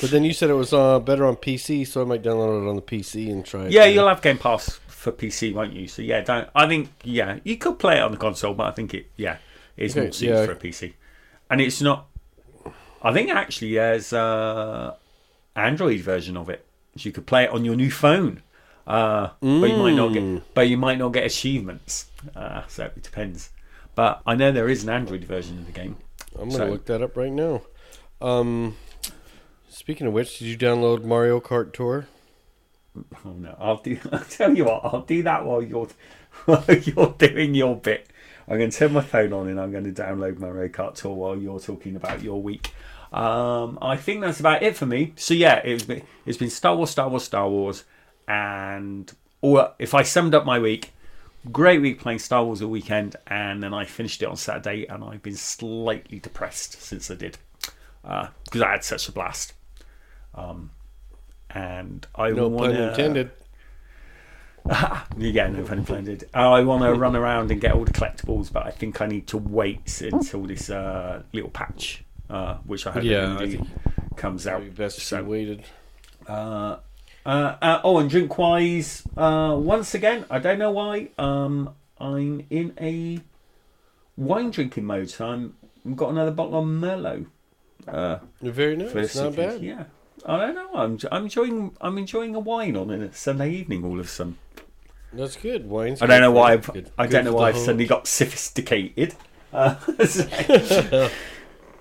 [0.00, 2.68] but then you said it was uh, better on PC, so I might download it
[2.68, 3.64] on the PC and try.
[3.66, 5.88] it yeah, you'll have Game Pass for PC, won't you?
[5.88, 6.48] So yeah, don't.
[6.54, 9.36] I think yeah, you could play it on the console, but I think it yeah,
[9.76, 10.46] it's Okay, more suited yeah.
[10.46, 10.92] for a PC,
[11.50, 12.06] and it's not.
[13.02, 14.96] I think actually there's a
[15.56, 16.64] Android version of it,
[16.96, 18.42] so you could play it on your new phone.
[18.86, 20.36] Uh, but you might not Mm.
[20.36, 22.06] get, but you might not get achievements.
[22.34, 23.50] Uh, so it depends.
[23.94, 25.96] But I know there is an Android version of the game.
[26.34, 27.62] I'm going to so- look that up right now.
[28.20, 28.76] Um,
[29.68, 32.06] speaking of which, did you download Mario Kart Tour?
[33.24, 33.56] Oh no!
[33.58, 33.98] I'll do.
[34.12, 34.84] I'll tell you what.
[34.84, 35.88] I'll do that while you're
[36.44, 38.08] while you're doing your bit.
[38.48, 41.14] I'm going to turn my phone on and I'm going to download Mario Kart Tour
[41.14, 42.74] while you're talking about your week.
[43.12, 45.12] Um, I think that's about it for me.
[45.16, 47.84] So yeah, it's been it's been Star Wars, Star Wars, Star Wars,
[48.26, 50.92] and or if I summed up my week,
[51.50, 55.02] great week playing Star Wars all weekend, and then I finished it on Saturday, and
[55.02, 57.38] I've been slightly depressed since I did
[58.02, 59.52] because I had such a blast.
[60.34, 60.70] Um,
[61.50, 63.30] and I No wanna, pun intended.
[65.18, 66.28] yeah, no pun intended.
[66.32, 69.26] I want to run around and get all the collectibles, but I think I need
[69.28, 73.58] to wait until this uh, little patch, uh, which I hope Yeah, I
[74.16, 74.74] comes out.
[74.74, 75.64] Best So, waited.
[76.26, 76.76] uh,
[77.26, 81.10] uh, uh, oh, and drink wise, uh, once again, I don't know why.
[81.18, 83.20] Um, I'm in a
[84.16, 85.54] wine drinking mode, so I'm
[85.86, 87.26] I've got another bottle of Merlot.
[87.86, 89.14] Uh, Very nice.
[89.16, 89.60] Not bad.
[89.62, 89.84] Yeah,
[90.26, 90.70] I don't know.
[90.74, 94.38] I'm I'm enjoying I'm enjoying a wine on a Sunday evening all of a sudden.
[95.12, 95.68] That's good.
[95.68, 98.06] Wine's I don't good know why I've, good- I don't know why I've suddenly got
[98.06, 99.14] sophisticated.
[99.52, 101.10] Uh, so-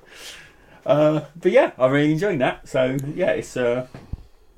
[0.85, 2.67] uh, but yeah, I'm really enjoying that.
[2.67, 3.87] So yeah, it's uh,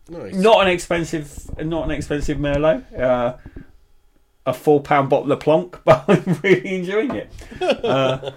[0.10, 0.36] Nice.
[0.36, 2.84] not an expensive, not an expensive Merlot.
[3.00, 3.38] Uh,
[4.46, 7.32] a four pound bottle of Plonk, but I'm really enjoying it.
[7.62, 8.32] Uh,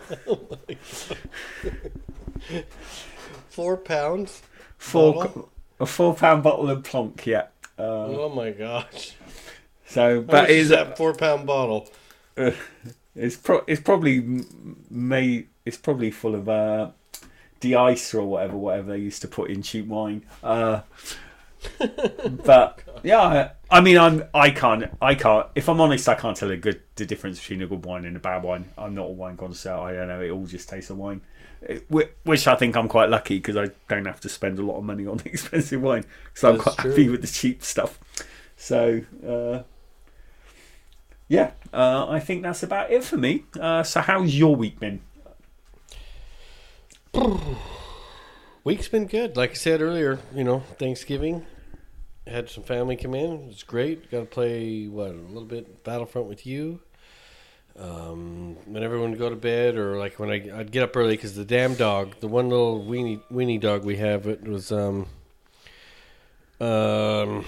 [3.50, 4.42] Four pounds.
[4.78, 5.48] four, Bottle?
[5.80, 7.46] a four pound bottle of Plonk, yeah.
[7.78, 9.14] Uh, Oh my gosh.
[9.86, 11.88] so, but is is that four pound bottle?
[13.18, 15.48] It's pro- it's probably m- made.
[15.64, 16.90] It's probably full of uh,
[17.60, 20.22] de-icer or whatever, whatever they used to put in cheap wine.
[20.44, 20.82] Uh,
[22.44, 25.46] but yeah, I, I mean, I'm I can't I can't.
[25.54, 28.16] If I'm honest, I can't tell a good the difference between a good wine and
[28.16, 28.66] a bad wine.
[28.78, 29.74] I'm not a wine connoisseur.
[29.78, 30.20] I don't know.
[30.20, 31.20] It all just tastes of wine.
[31.62, 31.86] It-
[32.24, 34.84] which I think I'm quite lucky because I don't have to spend a lot of
[34.84, 36.04] money on expensive wine.
[36.34, 36.90] So I'm quite true.
[36.90, 37.98] happy with the cheap stuff.
[38.56, 39.62] So uh,
[41.28, 43.44] yeah, uh, I think that's about it for me.
[43.58, 45.00] Uh, so how's your week been?
[48.64, 49.36] Week's been good.
[49.36, 51.46] Like I said earlier, you know, Thanksgiving.
[52.26, 53.32] Had some family come in.
[53.32, 54.10] It was great.
[54.10, 56.80] Got to play, what, a little bit Battlefront with you.
[57.78, 61.14] Um, when everyone would go to bed, or like when I, I'd get up early
[61.14, 65.06] because the damn dog, the one little weenie, weenie dog we have, it was, um,
[66.58, 67.44] um,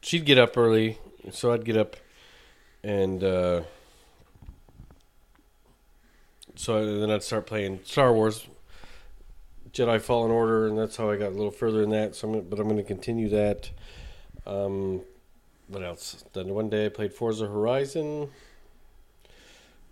[0.00, 0.98] she'd get up early.
[1.32, 1.96] So I'd get up
[2.82, 3.62] and, uh,
[6.54, 8.46] so then I'd start playing Star Wars
[9.76, 12.14] Jedi Fallen Order, and that's how I got a little further in that.
[12.14, 13.70] So, I'm, gonna- but I'm going to continue that.
[14.46, 15.02] Um,
[15.68, 16.24] what else?
[16.32, 18.30] Then one day I played Forza Horizon,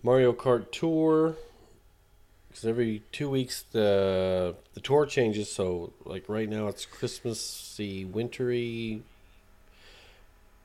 [0.03, 1.37] Mario Kart Tour.
[2.49, 5.51] Because every two weeks the the tour changes.
[5.51, 9.03] So like right now it's Christmassy, wintry.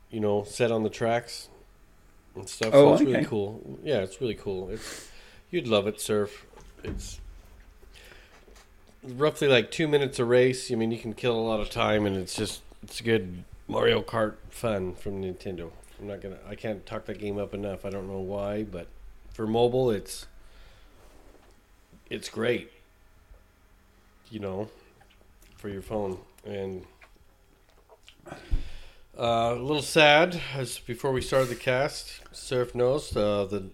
[0.08, 1.48] You know, set on the tracks
[2.36, 2.70] and stuff.
[2.72, 3.12] Oh, so it's okay.
[3.12, 3.78] really cool.
[3.82, 4.70] Yeah, it's really cool.
[4.70, 5.10] It's
[5.50, 6.46] you'd love it, Surf.
[6.84, 7.20] It's
[9.02, 10.70] roughly like two minutes a race.
[10.70, 14.02] I mean, you can kill a lot of time, and it's just it's good Mario
[14.02, 15.70] Kart fun from Nintendo.
[15.98, 17.84] I'm not gonna, I can't talk that game up enough.
[17.84, 18.86] I don't know why, but
[19.32, 20.26] for mobile, it's
[22.08, 22.72] it's great.
[24.30, 24.68] You know,
[25.56, 26.84] for your phone, and
[28.26, 28.34] uh,
[29.16, 32.20] a little sad as before we started the cast.
[32.32, 33.64] Surf knows uh, the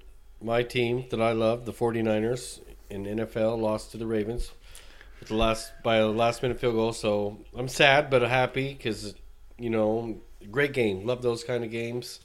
[0.42, 2.60] my team that I love, the 49ers
[2.90, 4.52] in NFL, lost to the Ravens
[5.24, 6.92] the last by a last minute field goal.
[6.92, 9.14] So I'm sad but happy because
[9.59, 10.18] you know
[10.50, 11.07] great game.
[11.07, 12.20] Love those kind of games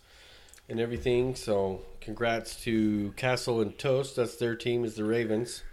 [0.69, 1.35] and everything.
[1.35, 4.15] So congrats to Castle and Toast.
[4.15, 5.63] That's their team is the Ravens,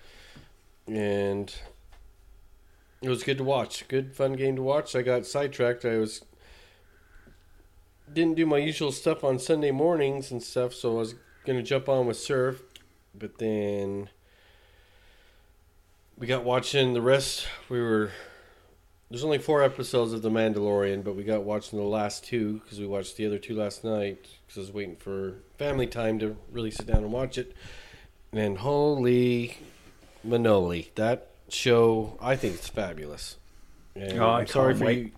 [0.86, 1.54] and
[3.02, 3.86] it was good to watch.
[3.88, 4.94] Good fun game to watch.
[4.96, 5.84] I got sidetracked.
[5.84, 6.24] I was
[8.12, 11.14] didn't do my usual stuff on Sunday mornings and stuff, so I was
[11.46, 12.62] gonna jump on with surf,
[13.14, 14.08] but then
[16.18, 17.46] we got watching the rest.
[17.68, 18.10] We were
[19.10, 22.78] there's only four episodes of The Mandalorian, but we got watching the last two because
[22.78, 26.36] we watched the other two last night because I was waiting for family time to
[26.52, 27.54] really sit down and watch it.
[28.32, 29.56] And holy
[30.26, 33.36] manoli, that show I think it's fabulous.
[33.96, 35.14] And Oh, I'm sorry for wait.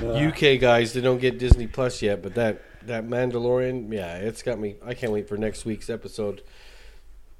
[0.00, 4.42] you UK guys that don't get Disney Plus yet, but that that Mandalorian, yeah, it's
[4.42, 4.76] got me.
[4.84, 6.42] I can't wait for next week's episode.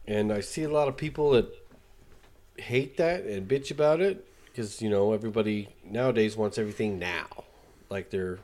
[0.07, 1.53] And I see a lot of people that
[2.61, 7.27] hate that and bitch about it because you know everybody nowadays wants everything now,
[7.88, 8.38] like they're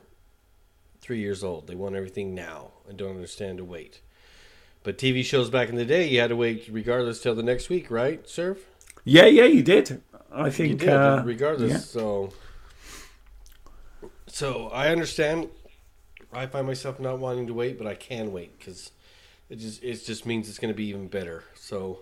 [1.01, 1.67] three years old.
[1.67, 4.01] They want everything now and don't understand to wait.
[4.83, 7.69] But TV shows back in the day, you had to wait regardless till the next
[7.69, 8.59] week, right, Surf?
[9.03, 10.01] Yeah, yeah, you did.
[10.31, 11.71] I You think did, uh, regardless.
[11.71, 11.77] yeah.
[11.79, 12.29] So,
[14.27, 15.49] so I understand.
[16.33, 18.91] I find myself not wanting to wait, but I can wait because
[19.49, 21.43] it just it just means it's going to be even better.
[21.55, 21.99] So,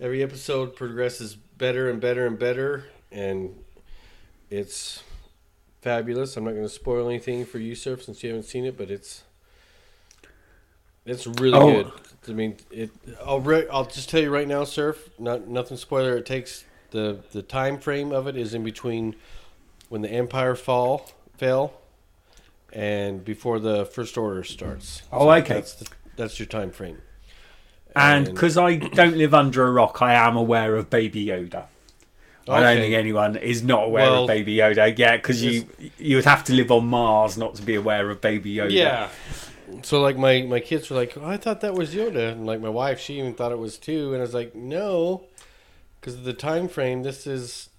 [0.00, 3.54] every episode progresses better and better and better, and
[4.50, 5.02] it's
[5.82, 6.36] fabulous.
[6.36, 8.90] I'm not going to spoil anything for you, Surf, since you haven't seen it, but
[8.90, 9.22] it's
[11.04, 11.70] it's really Oh.
[11.84, 11.92] good.
[12.28, 12.90] I mean, it.
[13.24, 15.10] I'll re- I'll just tell you right now, Surf.
[15.18, 16.16] Not nothing spoiler.
[16.16, 19.14] It takes the the time frame of it is in between
[19.88, 21.74] when the Empire fall fell
[22.72, 25.02] and before the First Order starts.
[25.12, 25.54] Oh, okay.
[25.54, 26.98] That's the, that's your time frame.
[27.96, 31.64] And because I don't live under a rock, I am aware of Baby Yoda.
[32.48, 34.96] I don't think anyone is not aware Well, of Baby Yoda.
[34.96, 35.66] Yeah, because you
[35.98, 38.70] you would have to live on Mars not to be aware of Baby Yoda.
[38.70, 39.08] Yeah.
[39.82, 42.60] So like my my kids were like, oh, I thought that was Yoda, and like
[42.60, 45.24] my wife, she even thought it was too, and I was like, no,
[46.00, 47.02] because of the time frame.
[47.02, 47.70] This is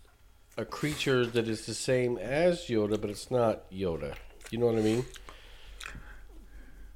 [0.58, 4.16] a creature that is the same as Yoda, but it's not Yoda.
[4.50, 5.06] You know what I mean?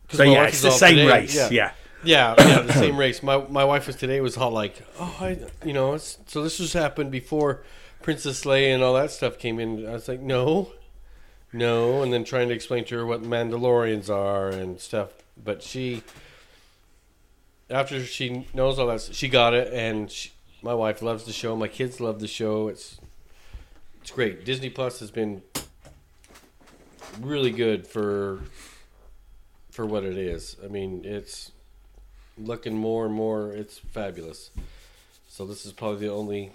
[0.09, 1.51] 'Cause So my yeah, wife it's is the same today- race.
[1.51, 1.71] Yeah.
[2.03, 2.35] Yeah.
[2.37, 3.21] Yeah, the same race.
[3.23, 6.59] My my wife was today was all like, oh, I, you know, it's, so this
[6.59, 7.63] was happened before
[8.01, 9.87] Princess Leia and all that stuff came in.
[9.87, 10.71] I was like, no,
[11.53, 15.09] no, and then trying to explain to her what Mandalorians are and stuff.
[15.41, 16.03] But she,
[17.69, 21.55] after she knows all that, she got it, and she, my wife loves the show.
[21.55, 22.67] My kids love the show.
[22.67, 22.99] It's
[24.01, 24.45] it's great.
[24.45, 25.43] Disney Plus has been
[27.19, 28.41] really good for
[29.71, 30.57] for what it is.
[30.63, 31.51] I mean, it's
[32.45, 33.51] looking more and more.
[33.51, 34.51] It's fabulous.
[35.27, 36.51] So this is probably the only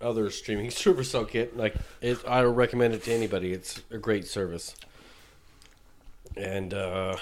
[0.00, 1.56] other streaming service I'll get.
[1.56, 3.52] Like, it, I recommend it to anybody.
[3.52, 4.74] It's a great service.
[6.36, 7.16] And uh,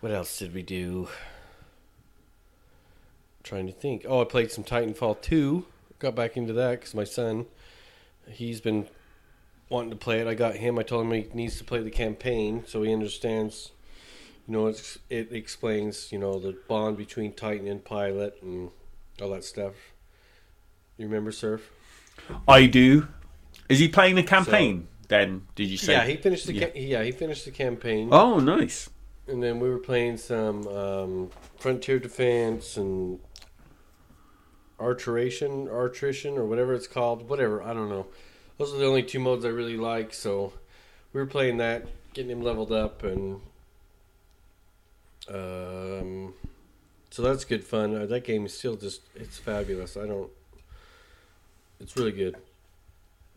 [0.00, 1.08] what else did we do?
[3.48, 4.04] trying to think.
[4.06, 5.64] Oh, I played some Titanfall 2.
[5.98, 7.46] Got back into that because my son,
[8.28, 8.86] he's been
[9.70, 10.26] wanting to play it.
[10.26, 10.78] I got him.
[10.78, 13.70] I told him he needs to play the campaign so he understands.
[14.48, 18.70] You know, it's, it explains you know the bond between Titan and pilot and
[19.20, 19.74] all that stuff.
[20.96, 21.70] You remember Surf?
[22.48, 23.08] I do.
[23.68, 25.46] Is he playing the campaign then?
[25.54, 25.92] Did you say?
[25.92, 26.68] Yeah, he finished the Yeah.
[26.68, 28.08] Ca- yeah he finished the campaign.
[28.10, 28.88] Oh, nice.
[29.26, 33.20] And then we were playing some um, Frontier Defense and
[34.80, 37.28] Archeration, Artrition, or whatever it's called.
[37.28, 38.06] Whatever, I don't know.
[38.56, 40.14] Those are the only two modes I really like.
[40.14, 40.54] So
[41.12, 43.42] we were playing that, getting him leveled up, and
[45.28, 46.34] um,
[47.10, 47.94] so that's good fun.
[47.94, 49.96] Uh, that game is still just it's fabulous.
[49.96, 50.30] I don't.
[51.80, 52.36] It's really good.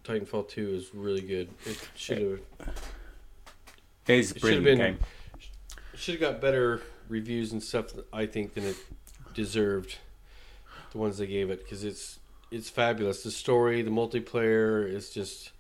[0.03, 1.49] Titanfall Two is really good.
[1.65, 2.39] It should have
[4.07, 4.99] a It should've brilliant been- game.
[5.95, 7.93] should have got better reviews and stuff.
[8.11, 8.77] I think than it
[9.33, 9.97] deserved.
[10.91, 12.19] The ones they gave it because it's
[12.51, 13.23] it's fabulous.
[13.23, 15.51] The story, the multiplayer is just,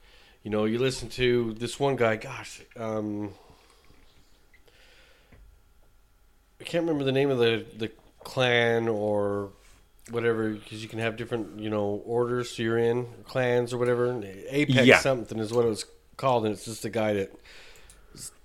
[0.43, 2.17] you know, you listen to this one guy.
[2.17, 3.33] Gosh, um,
[6.61, 7.91] I can't remember the name of the the
[8.23, 9.49] clan or
[10.11, 14.21] whatever because you can have different you know orders so you're in clans or whatever.
[14.49, 14.99] Apex Yeah.
[14.99, 15.85] something is what it was
[16.17, 17.33] called, and it's just a guy that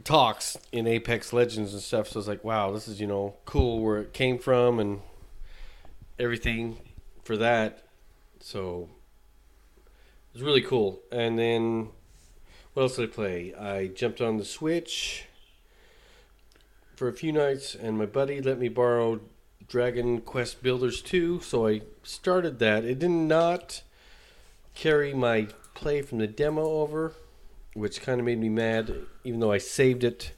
[0.04, 2.08] talks in Apex Legends and stuff.
[2.08, 5.00] So it's like, wow, this is you know cool where it came from and
[6.18, 6.78] everything
[7.22, 7.82] for that.
[8.40, 8.88] So
[10.32, 11.00] it's really cool.
[11.12, 11.88] And then
[12.72, 13.54] what else did I play?
[13.54, 15.24] I jumped on the Switch
[16.96, 19.20] for a few nights, and my buddy let me borrow
[19.68, 22.84] Dragon Quest Builders 2, so I started that.
[22.84, 23.82] It did not
[24.74, 27.12] carry my play from the demo over,
[27.74, 30.32] which kind of made me mad, even though I saved it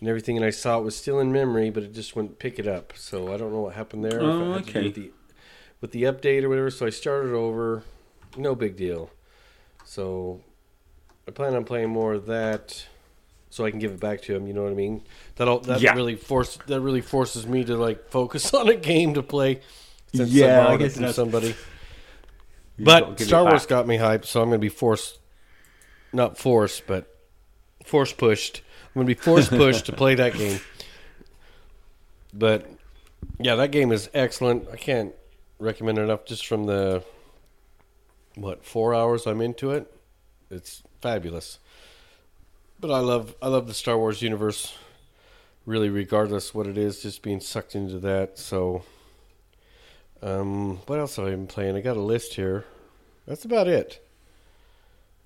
[0.00, 2.58] and everything, and I saw it was still in memory, but it just wouldn't pick
[2.58, 2.92] it up.
[2.96, 4.18] So I don't know what happened there.
[4.18, 4.82] if Oh, it had to oh, do okay.
[4.82, 5.10] With the,
[5.80, 7.82] with the update or whatever, so I started over.
[8.36, 9.10] No big deal.
[9.84, 10.40] So
[11.26, 12.86] I plan on playing more of that,
[13.56, 14.46] so I can give it back to him.
[14.46, 15.02] You know what I mean?
[15.36, 15.94] That'll that Yeah.
[15.94, 19.62] really force that really forces me to like focus on a game to play.
[20.14, 21.54] Since Yeah, I guess from somebody.
[22.76, 25.18] You've got to But Star Wars got me hyped, so I'm going to be forced,
[26.12, 27.16] not forced, but
[27.82, 28.60] force pushed.
[28.88, 30.60] I'm going to be force pushed to play that game.
[32.34, 32.70] But
[33.38, 34.68] yeah, that game is excellent.
[34.70, 35.14] I can't
[35.58, 36.26] recommend it enough.
[36.26, 37.02] Just from the
[38.34, 39.90] what four hours I'm into it,
[40.50, 41.58] it's fabulous.
[42.78, 44.74] But I love I love the Star Wars universe.
[45.64, 48.38] Really, regardless what it is, just being sucked into that.
[48.38, 48.84] So,
[50.22, 51.74] um, what else have I been playing?
[51.74, 52.64] I got a list here.
[53.26, 54.06] That's about it.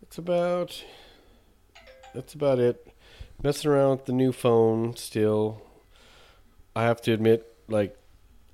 [0.01, 0.83] That's about.
[2.15, 2.87] That's about it.
[3.43, 5.63] Messing around with the new phone still.
[6.75, 7.97] I have to admit, like,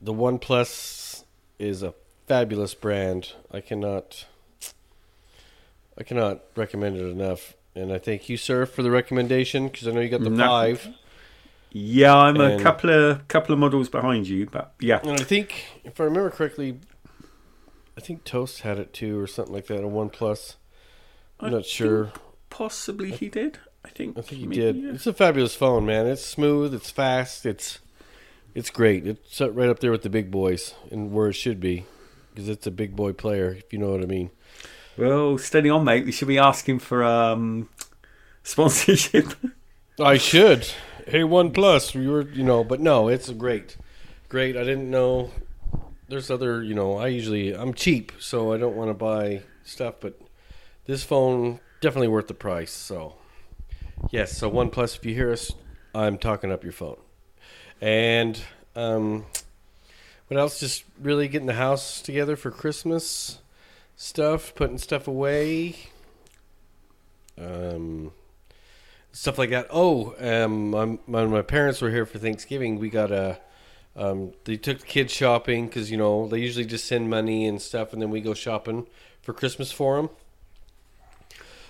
[0.00, 1.24] the OnePlus
[1.58, 1.94] is a
[2.26, 3.32] fabulous brand.
[3.52, 4.26] I cannot.
[5.98, 7.55] I cannot recommend it enough.
[7.76, 10.46] And I thank you, sir, for the recommendation because I know you got the No.
[10.46, 10.88] five.
[11.70, 15.00] Yeah, I'm a couple of couple of models behind you, but yeah.
[15.02, 16.80] And I think, if I remember correctly,
[17.98, 19.80] I think Toast had it too, or something like that.
[19.84, 20.54] A OnePlus.
[21.38, 22.12] I'm I not sure.
[22.48, 23.58] Possibly he did.
[23.84, 24.16] I think.
[24.16, 24.76] I think he maybe, did.
[24.76, 24.90] yeah.
[24.92, 26.06] It's a fabulous phone, man.
[26.06, 26.72] It's smooth.
[26.72, 27.44] It's fast.
[27.44, 27.80] It's
[28.54, 29.06] it's great.
[29.06, 31.84] It's right up there with the big boys, and where it should be,
[32.34, 33.50] because it's a big boy player.
[33.50, 34.30] If you know what I mean.
[34.98, 36.06] Well, steady on, mate.
[36.06, 37.68] We should be asking for um,
[38.42, 39.34] sponsorship.
[40.00, 40.66] I should.
[41.06, 43.76] Hey, OnePlus, you were, you know, but no, it's great,
[44.30, 44.56] great.
[44.56, 45.32] I didn't know.
[46.08, 46.96] There's other, you know.
[46.96, 50.18] I usually I'm cheap, so I don't want to buy stuff, but
[50.86, 52.72] this phone definitely worth the price.
[52.72, 53.16] So,
[54.10, 54.38] yes.
[54.38, 55.52] So OnePlus, if you hear us,
[55.94, 56.96] I'm talking up your phone.
[57.82, 58.40] And
[58.74, 59.26] um,
[60.28, 60.58] what else?
[60.58, 63.40] Just really getting the house together for Christmas
[63.96, 65.76] stuff, putting stuff away.
[67.38, 68.12] Um,
[69.10, 69.66] stuff like that.
[69.70, 73.40] Oh, um, my, parents were here for Thanksgiving, we got a.
[73.98, 77.60] Um, they took the kids shopping because you know they usually just send money and
[77.60, 78.86] stuff, and then we go shopping
[79.22, 80.10] for Christmas for them.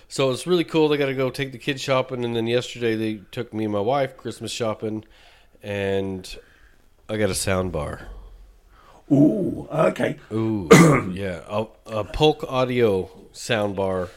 [0.09, 0.89] So it's really cool.
[0.89, 3.71] They got to go take the kids shopping, and then yesterday they took me and
[3.71, 5.05] my wife Christmas shopping,
[5.63, 6.37] and
[7.07, 8.09] I got a sound bar.
[9.11, 10.17] Ooh, okay.
[10.33, 10.67] Ooh,
[11.13, 14.09] yeah, a, a Polk Audio soundbar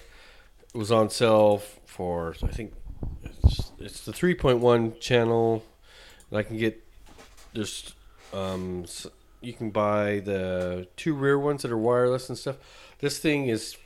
[0.74, 2.72] was on sale for I think
[3.22, 5.64] it's, it's the 3.1 channel,
[6.30, 6.82] and I can get
[7.54, 7.94] there's
[8.32, 8.84] um,
[9.40, 12.56] you can buy the two rear ones that are wireless and stuff.
[12.98, 13.76] This thing is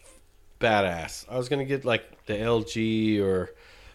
[0.58, 1.26] badass.
[1.30, 3.50] I was gonna get like the LG or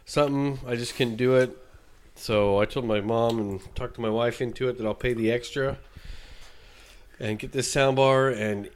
[0.05, 0.59] something.
[0.67, 1.57] I just couldn't do it.
[2.13, 5.13] So I told my mom and talked to my wife into it that I'll pay
[5.13, 5.77] the extra
[7.19, 8.69] and get this soundbar and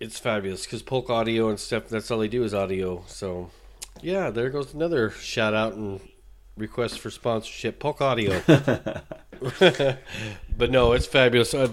[0.00, 1.88] it's fabulous because Polk Audio and stuff.
[1.88, 3.04] That's all they do is audio.
[3.06, 3.50] So
[4.00, 6.00] yeah, there goes another shout out and
[6.56, 7.78] request for sponsorship.
[7.78, 8.40] Polk Audio.
[10.56, 11.54] but no, it's fabulous.
[11.54, 11.68] I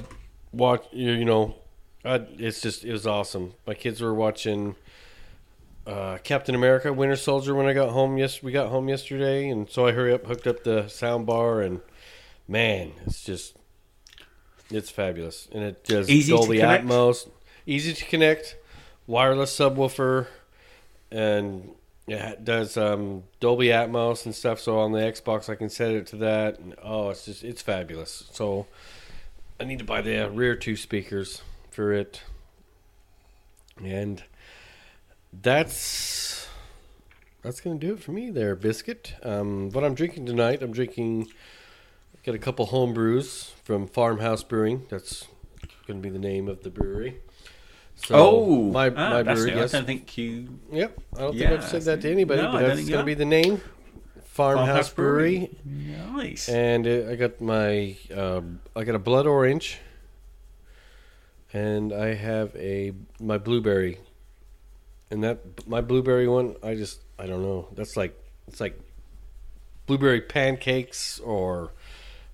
[0.52, 1.56] watch you you know,
[2.04, 3.54] I, it's just it was awesome.
[3.66, 4.76] My kids were watching
[5.86, 8.18] uh, Captain America: Winter Soldier when I got home.
[8.18, 11.62] Yes, we got home yesterday, and so I hurry up, hooked up the sound bar,
[11.62, 11.80] and
[12.48, 13.57] man, it's just
[14.70, 16.60] it's fabulous, and it does Easy Dolby?
[16.60, 17.30] Atmos,
[17.66, 18.58] easy to connect,
[19.06, 20.28] wireless subwoofer,
[21.12, 21.70] and
[22.08, 24.60] yeah, it does um, Dolby Atmos and stuff.
[24.60, 27.62] So on the Xbox, I can set it to that, and oh, it's just it's
[27.62, 28.26] fabulous.
[28.32, 28.68] So
[29.60, 32.22] I need to buy the rear two speakers for it,
[33.84, 34.24] and
[35.34, 36.48] that's
[37.42, 39.16] that's gonna do it for me there, biscuit.
[39.24, 41.28] Um, what I'm drinking tonight, I'm drinking.
[42.28, 44.86] Got a couple home brews from Farmhouse Brewing.
[44.90, 45.28] That's
[45.88, 47.20] gonna be the name of the brewery.
[47.96, 49.52] So oh, my ah, my brewery.
[49.56, 49.74] Yes.
[49.74, 50.60] I don't think you.
[50.70, 51.00] Yep.
[51.16, 53.14] I don't Yeah, think I've said that to anybody, no, but don't that's gonna be
[53.14, 53.62] the name.
[54.26, 55.58] Farmhouse, Farmhouse Brewery.
[55.64, 56.50] Nice.
[56.50, 58.42] And uh, I got my uh,
[58.76, 59.80] I got a blood orange,
[61.54, 64.00] and I have a my blueberry,
[65.10, 68.78] and that my blueberry one I just I don't know that's like it's like
[69.86, 71.72] blueberry pancakes or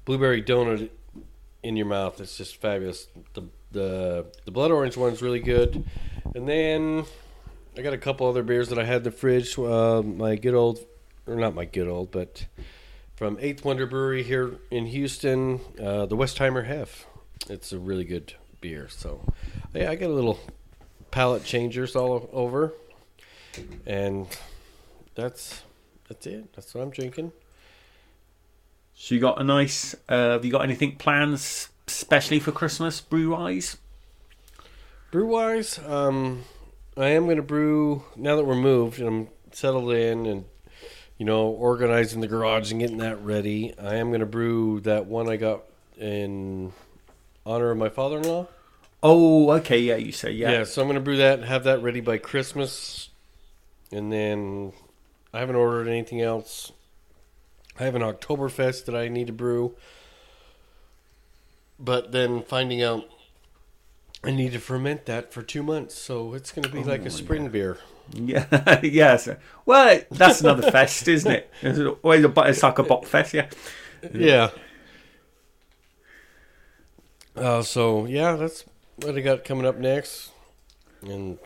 [0.06, 0.90] blueberry donut
[1.62, 2.20] in your mouth.
[2.20, 3.08] It's just fabulous.
[3.34, 5.84] The the the blood orange one's really good,
[6.36, 7.06] and then
[7.78, 9.58] I got a couple other beers that I had in the fridge.
[9.58, 10.80] Uh, my good old,
[11.26, 12.46] or not my good old, but
[13.16, 17.06] from Eighth Wonder Brewery here in Houston, uh, the Westheimer Hef.
[17.50, 18.88] It's a really good beer.
[18.90, 19.22] So,
[19.74, 20.40] yeah, I got a little
[21.12, 22.74] palate changers all over,
[23.86, 24.28] and
[25.16, 25.64] that's
[26.08, 26.54] that's it.
[26.54, 27.32] That's what I'm drinking.
[28.96, 29.96] So you got a nice.
[30.08, 33.78] Uh, have you got anything plans, especially for Christmas, brew wise?
[35.12, 36.44] Brew wise, um,
[36.98, 40.46] I am going to brew now that we're moved and I'm settled in and
[41.18, 43.74] you know organizing the garage and getting that ready.
[43.80, 45.64] I am going to brew that one I got
[45.98, 46.74] in
[47.46, 48.48] honor of my father-in-law.
[49.02, 49.80] Oh, okay.
[49.80, 50.52] Yeah, you say yeah.
[50.52, 53.10] Yeah, so I'm going to brew that and have that ready by Christmas.
[53.92, 54.74] And then
[55.34, 56.72] I haven't ordered anything else.
[57.80, 59.76] I have an Oktoberfest that I need to brew.
[61.80, 63.10] But then finding out
[64.24, 65.96] I need to ferment that for two months.
[65.96, 67.78] So it's going to be like Oh, a spring beer.
[68.14, 69.28] Yeah, yes.
[69.66, 71.52] Well, that's another fest, isn't it?
[71.62, 73.50] It's always a, it's like a bot fest, yeah.
[74.14, 74.50] Yeah.
[77.36, 78.66] Uh, so, yeah, that's
[78.98, 80.32] what I got coming up next.
[81.02, 81.40] And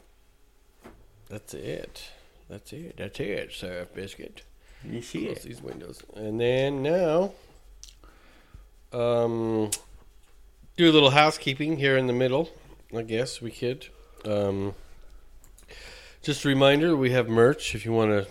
[1.30, 2.12] that's it.
[2.50, 2.98] That's it.
[2.98, 4.42] That's it, Surf Biscuit.
[4.84, 5.44] You see Close it.
[5.44, 6.02] these windows.
[6.16, 7.32] And then now,
[8.94, 9.70] um,
[10.78, 12.50] do a little housekeeping here in the middle.
[12.96, 13.88] I guess we could.
[14.26, 14.76] Um,
[16.22, 17.76] just a reminder, we have merch.
[17.76, 18.28] If you want to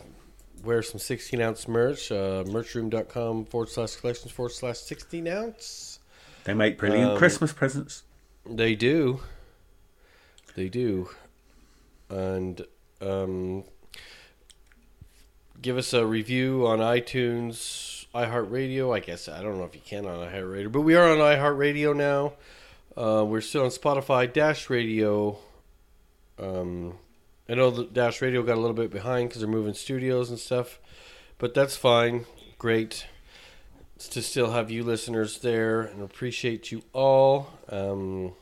[0.65, 5.99] wear some 16 ounce merch, uh, merchroom.com forward slash collections forward slash 16 ounce.
[6.45, 8.03] They make brilliant Um, Christmas presents.
[8.49, 9.21] They do.
[10.55, 11.11] They do.
[12.09, 12.65] And
[13.01, 13.65] um,
[15.61, 18.95] give us a review on iTunes, iHeartRadio.
[18.95, 21.97] I guess I don't know if you can on iHeartRadio, but we are on iHeartRadio
[21.97, 22.33] now.
[22.97, 25.39] Uh, we're still on Spotify, Dash Radio.
[26.39, 26.95] Um,
[27.49, 30.39] I know the Dash Radio got a little bit behind because they're moving studios and
[30.39, 30.79] stuff,
[31.39, 32.27] but that's fine.
[32.59, 33.07] Great
[33.99, 37.51] to still have you listeners there and appreciate you all.
[37.69, 38.33] Um,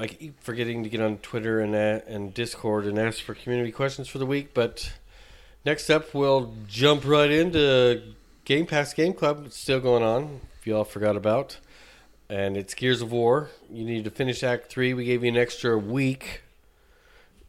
[0.00, 3.70] I keep forgetting to get on Twitter and uh, and Discord and ask for community
[3.70, 4.54] questions for the week.
[4.54, 4.94] But
[5.66, 8.14] next up, we'll jump right into
[8.46, 9.42] Game Pass Game Club.
[9.44, 10.40] It's still going on.
[10.58, 11.58] If you all forgot about,
[12.30, 13.50] and it's Gears of War.
[13.70, 14.94] You need to finish Act Three.
[14.94, 16.44] We gave you an extra week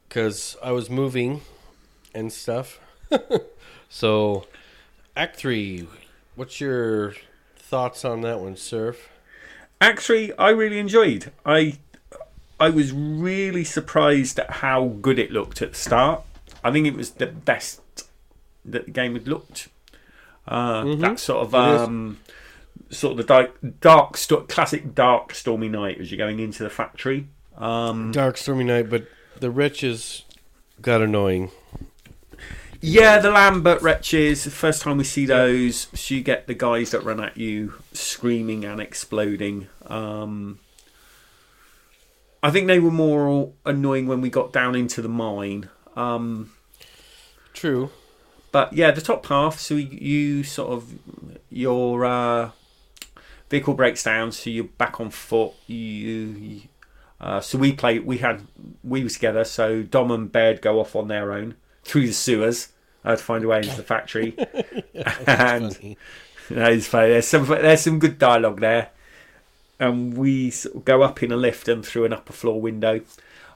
[0.10, 1.40] because I was moving
[2.14, 2.82] and stuff.
[3.90, 4.46] so,
[5.16, 5.88] Act Three.
[6.36, 7.16] What's your
[7.56, 9.08] thoughts on that one, Surf?
[9.80, 11.32] Actually, I really enjoyed.
[11.46, 11.78] I
[12.62, 16.22] I was really surprised at how good it looked at the start.
[16.64, 17.82] I think it was the best
[18.66, 19.68] that the game had looked.
[20.48, 22.20] Uh, That sort of um,
[22.90, 26.70] sort of the dark, dark sto- classic dark stormy night as you're going into the
[26.70, 27.28] factory.
[27.58, 29.06] Um, Dark stormy night, but
[29.40, 30.24] the wretches
[30.82, 31.52] got annoying.
[32.84, 34.44] Yeah, the Lambent wretches.
[34.44, 37.74] The first time we see those, so you get the guys that run at you
[37.94, 39.68] screaming and exploding.
[39.86, 40.58] Um,
[42.44, 45.70] I think they were more annoying when we got down into the mine.
[45.96, 46.52] Um,
[47.54, 47.92] True.
[48.52, 49.60] but yeah, the top half.
[49.60, 50.94] So you, you sort of
[51.50, 52.52] your uh,
[53.50, 55.52] vehicle breaks down, so you're back on foot.
[55.68, 56.62] You,
[57.20, 58.00] uh, so we play.
[58.00, 58.48] We had
[58.84, 59.44] we were together.
[59.44, 62.70] So Dom and Baird go off on their own through the sewers
[63.06, 64.36] uh, to find a way into the factory.
[65.28, 65.98] and Funny.
[66.50, 67.10] that is funny.
[67.10, 68.90] There's some there's some good dialogue there.
[69.82, 73.02] And we sort of go up in a lift and through an upper floor window.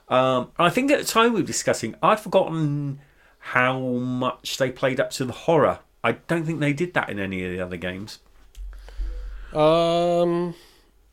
[0.08, 2.98] Um, I think at the time we were discussing, I'd forgotten
[3.38, 5.78] how much they played up to the horror.
[6.02, 8.18] I don't think they did that in any of the other games.
[9.52, 10.54] Um,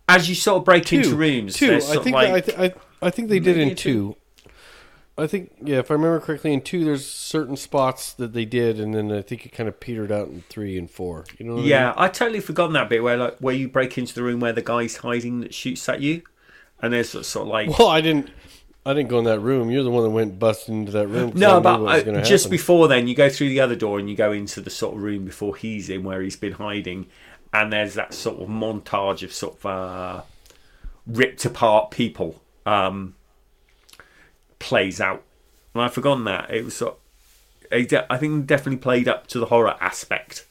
[0.10, 0.98] As you sort of break two.
[0.98, 1.76] into rooms, Two.
[1.76, 2.74] I think like, I, th- I
[3.08, 4.16] I think they did in it's two.
[5.16, 8.80] I think yeah, if I remember correctly, in two there's certain spots that they did,
[8.80, 11.26] and then I think it kind of petered out in three and four.
[11.38, 11.56] You know?
[11.56, 14.40] What yeah, I totally forgotten that bit where like where you break into the room
[14.40, 16.24] where the guy's hiding that shoots at you,
[16.82, 18.30] and there's sort of like Well, I didn't.
[18.86, 19.72] I didn't go in that room.
[19.72, 21.32] You're the one that went busting into that room.
[21.36, 24.34] No, but gonna just before then, you go through the other door and you go
[24.34, 27.08] into the sort of room before he's in, where he's been hiding,
[27.54, 30.22] and there's that sort of montage of sort of uh,
[31.08, 33.16] ripped apart people um,
[34.64, 35.24] plays out.
[35.74, 36.98] And I've forgotten that it was sort.
[37.72, 40.46] I think definitely played up to the horror aspect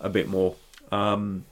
[0.00, 0.54] a bit more
[0.92, 1.44] um,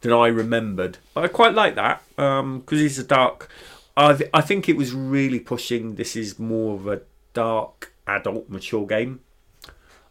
[0.00, 0.98] than I remembered.
[1.14, 3.50] But I quite like that because it's a dark.
[3.96, 5.96] I, th- I think it was really pushing.
[5.96, 7.02] This is more of a
[7.34, 9.20] dark, adult, mature game,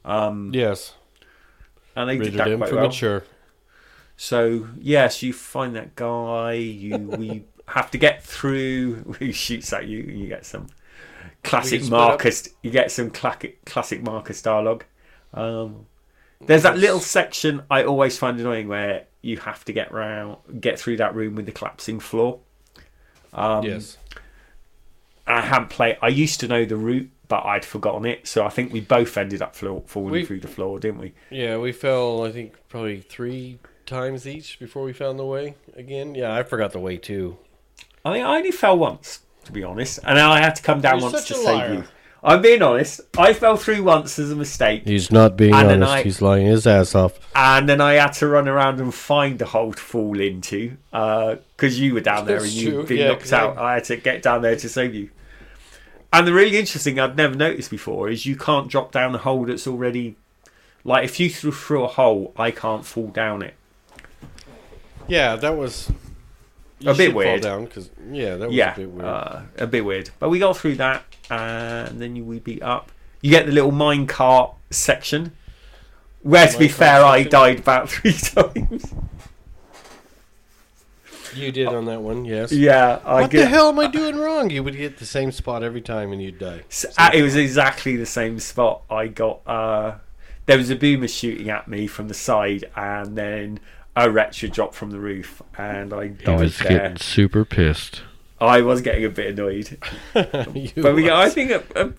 [0.05, 0.93] yes,
[1.95, 2.87] and they did rated that M quite well.
[2.87, 3.23] mature.
[4.17, 6.53] So yes, you find that guy.
[6.53, 8.95] You we have to get through.
[9.19, 10.03] Who shoots at you?
[10.03, 10.67] and You get some
[11.49, 12.07] classic get split up.
[12.09, 12.49] Marcus.
[12.61, 14.85] You get some classic classic Marcus dialogue.
[15.33, 15.85] Um,
[16.41, 20.79] there's that little section I always find annoying where you have to get round, get
[20.79, 22.39] through that room with the collapsing floor.
[23.33, 23.97] Um, yes,
[25.25, 25.97] I hadn't played.
[26.01, 28.27] I used to know the route, but I'd forgotten it.
[28.27, 31.13] So I think we both ended up flo- falling We- through the floor, didn't we?
[31.29, 31.57] yeah.
[31.57, 32.23] We fell.
[32.23, 36.15] I think probably three times each before we found the way again.
[36.15, 37.37] Yeah, I forgot the way too.
[38.05, 40.79] I think I only fell once, to be honest, and then I had to come
[40.81, 41.73] down You're once such to a save liar.
[41.73, 41.83] you.
[42.23, 43.01] I'm being honest.
[43.17, 45.91] I fell through once as a mistake, He's not being And honest.
[45.91, 47.13] I- He's lying his ass off.
[47.35, 51.35] and then I had to run around and find a hole to fall into uh,
[51.55, 53.57] because you were down there That's and you'd been yeah, knocked 'cause I- out.
[53.57, 55.09] I had to get down there to save you.
[56.11, 59.19] And the really interesting thing I'd never noticed before is you can't drop down a
[59.19, 60.15] hole that's already
[60.83, 63.53] like if you threw through a hole, I can't fall down it.
[65.07, 65.89] Yeah, that was
[66.79, 67.41] you A bit weird.
[67.43, 69.05] Fall down because yeah, that was yeah, a bit weird.
[69.05, 70.09] Uh, a bit weird.
[70.19, 72.91] But we got through that, and then you, we beat up.
[73.21, 75.31] You get the little minecart section,
[76.21, 78.93] where to be fair, I died about three times.
[81.35, 82.51] you did on that one, yes.
[82.51, 83.39] yeah, I what get.
[83.41, 84.49] the hell am I doing wrong?
[84.49, 86.63] You would get the same spot every time and you'd die.
[86.69, 88.83] S- uh, It was exactly the same spot.
[88.89, 89.41] I got.
[89.45, 89.95] Uh,
[90.45, 93.59] there was a boomer shooting at me from the side, and then
[94.05, 96.69] a retro dropped from the roof, and I died there.
[96.69, 98.01] Getting super pissed.
[98.39, 99.77] I was getting a bit annoyed.
[100.13, 101.51] But we got, I think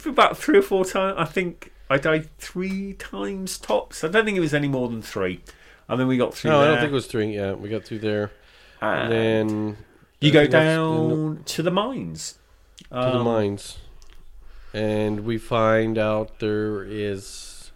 [0.07, 1.17] about three or four times.
[1.19, 4.05] I think I died three times tops.
[4.05, 5.41] I don't think it was any more than three.
[5.89, 7.35] And then we got through No, I don't think it was three.
[7.35, 8.31] Yeah, we got through there.
[8.81, 9.77] and And then
[10.21, 12.39] you go down the- to the mines.
[12.91, 13.79] to the Um, mines,
[14.73, 17.73] and we find out there is,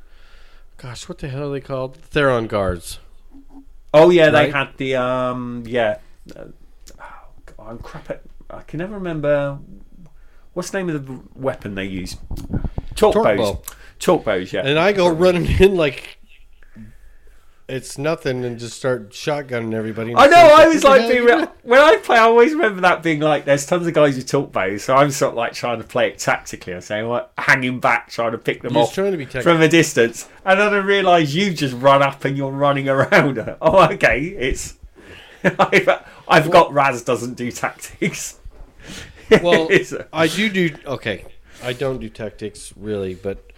[0.76, 1.96] gosh, what the hell are they called?
[1.96, 3.00] Theron guards.
[3.95, 5.99] Oh yeah, they had the um yeah.
[6.34, 6.45] Uh,
[7.01, 8.22] oh, God, I'm crap at.
[8.51, 9.59] I can never remember.
[10.53, 12.16] What's the name of the weapon they use?
[12.95, 13.38] Chalk Torque bows.
[13.38, 13.62] bow.
[13.99, 14.53] Torque bows.
[14.53, 14.66] Yeah.
[14.66, 16.18] And I go running in like
[17.68, 20.14] it's nothing, and just start shotgunning everybody.
[20.14, 20.36] I know.
[20.36, 22.18] I was like being real, when I play.
[22.18, 25.10] I always remember that being like, there's tons of guys you talk bows, so I'm
[25.10, 26.74] sort of like trying to play it tactically.
[26.74, 29.62] I'm saying, what, hanging back, trying to pick them You're off trying to be from
[29.62, 33.32] a distance, and then I realise you just run up and you're running around.
[33.60, 34.20] Oh, okay.
[34.20, 34.76] It's
[35.44, 35.88] I've,
[36.28, 38.38] I've got Raz doesn't do tactics.
[39.42, 39.68] Well,
[40.12, 41.24] I do do okay.
[41.62, 43.51] I don't do tactics really, but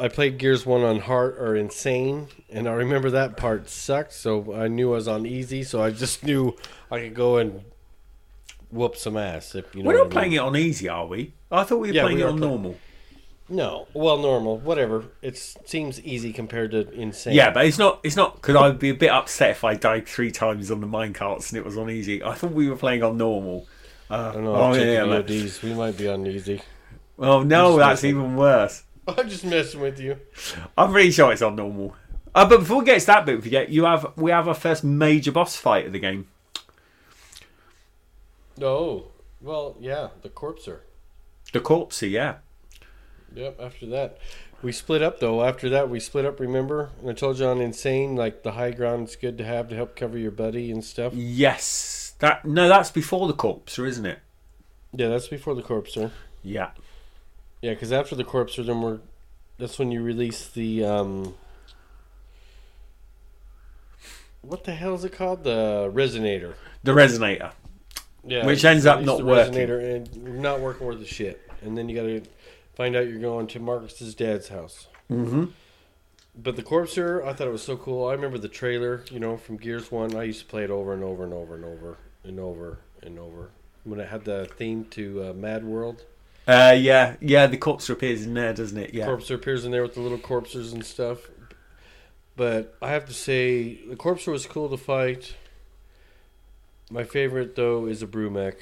[0.00, 4.12] I played Gears One on hard or insane, and I remember that part sucked.
[4.12, 6.56] So I knew I was on easy, so I just knew
[6.90, 7.62] I could go and
[8.70, 9.54] whoop some ass.
[9.54, 10.10] If you know, we're not I mean.
[10.10, 11.32] playing it on easy, are we?
[11.50, 12.76] I thought we were Yeah, playing we it on play- normal.
[13.50, 15.04] No, well, normal, whatever.
[15.22, 17.34] It seems easy compared to insane.
[17.34, 17.98] Yeah, but it's not.
[18.02, 20.86] It's not because I'd be a bit upset if I died three times on the
[20.86, 22.22] minecarts and it was on easy.
[22.22, 23.66] I thought we were playing on normal.
[24.10, 24.54] Uh, I don't know.
[24.54, 25.62] oh yeah, VODs.
[25.62, 26.60] We might be on easy.
[27.18, 28.82] Oh no, that's even worse.
[29.16, 30.18] I'm just messing with you.
[30.76, 31.96] I'm pretty sure it's on normal.
[32.34, 34.54] Uh, but before we get to that bit, we forget you have we have our
[34.54, 36.28] first major boss fight of the game.
[38.56, 39.08] No.
[39.40, 40.80] Well, yeah, the corpser.
[41.52, 42.36] The corpsey, yeah.
[43.34, 43.60] Yep.
[43.60, 44.18] After that,
[44.62, 45.42] we split up though.
[45.42, 46.38] After that, we split up.
[46.38, 46.90] Remember?
[47.00, 49.76] And I told you on insane, like the high ground is good to have to
[49.76, 51.14] help cover your buddy and stuff.
[51.14, 52.14] Yes.
[52.18, 54.18] That no, that's before the corpser, isn't it?
[54.92, 56.10] Yeah, that's before the corpser.
[56.42, 56.70] Yeah.
[57.62, 59.00] Yeah, because after the corpser, then we're
[59.58, 61.34] that's when you release the um.
[64.42, 65.44] What the hell is it called?
[65.44, 66.54] The resonator.
[66.84, 67.52] The resonator.
[68.24, 69.54] Yeah, Which ends up not the working.
[69.54, 71.40] resonator and not working worth a shit.
[71.62, 72.22] And then you got to
[72.74, 74.86] find out you're going to Marcus's dad's house.
[75.10, 75.46] Mm-hmm.
[76.40, 78.06] But the Corpser, I thought it was so cool.
[78.06, 80.14] I remember the trailer, you know, from Gears One.
[80.14, 83.18] I used to play it over and over and over and over and over and
[83.18, 83.50] over
[83.82, 86.04] when it had the theme to uh, Mad World.
[86.48, 87.46] Uh, yeah, yeah.
[87.46, 88.94] The corpse appears in there, doesn't it?
[88.94, 89.06] Yeah.
[89.06, 91.28] Corpser appears in there with the little corpses and stuff.
[92.38, 95.34] But I have to say, the Corpser was cool to fight.
[96.88, 98.54] My favorite though is a Brumak.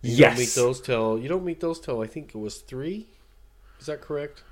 [0.00, 3.06] You don't meet those till you don't meet those till I think it was three.
[3.80, 4.44] Is that correct?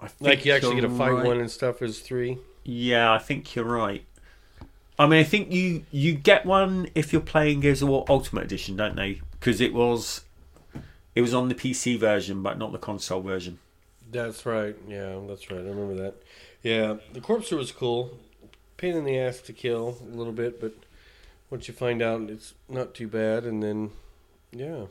[0.00, 1.24] I think Like you actually get to fight right.
[1.26, 2.38] one and stuff is three.
[2.64, 4.04] Yeah, I think you're right.
[4.98, 8.44] I mean, I think you you get one if you're playing Gears of War Ultimate
[8.44, 9.22] Edition, don't they?
[9.38, 10.22] Because it was
[11.14, 13.58] it was on the PC version, but not the console version.
[14.10, 14.76] That's right.
[14.86, 15.60] Yeah, that's right.
[15.60, 16.14] I remember that.
[16.62, 18.18] Yeah, the Corpser was cool.
[18.76, 20.72] Pain in the ass to kill a little bit, but
[21.50, 23.44] once you find out, it's not too bad.
[23.44, 23.90] And then,
[24.52, 24.86] yeah,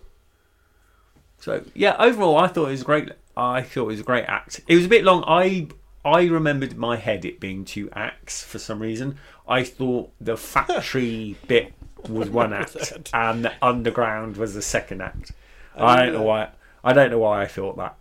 [1.39, 3.09] So yeah, overall, I thought it was great.
[3.35, 4.61] I thought it was a great act.
[4.67, 5.23] It was a bit long.
[5.27, 5.67] I
[6.03, 9.17] I remembered in my head it being two acts for some reason.
[9.47, 11.73] I thought the factory bit
[12.09, 15.31] was one act and underground was the second act.
[15.75, 16.23] I I, don't know that.
[16.23, 16.49] why.
[16.83, 17.97] I don't know why I thought that.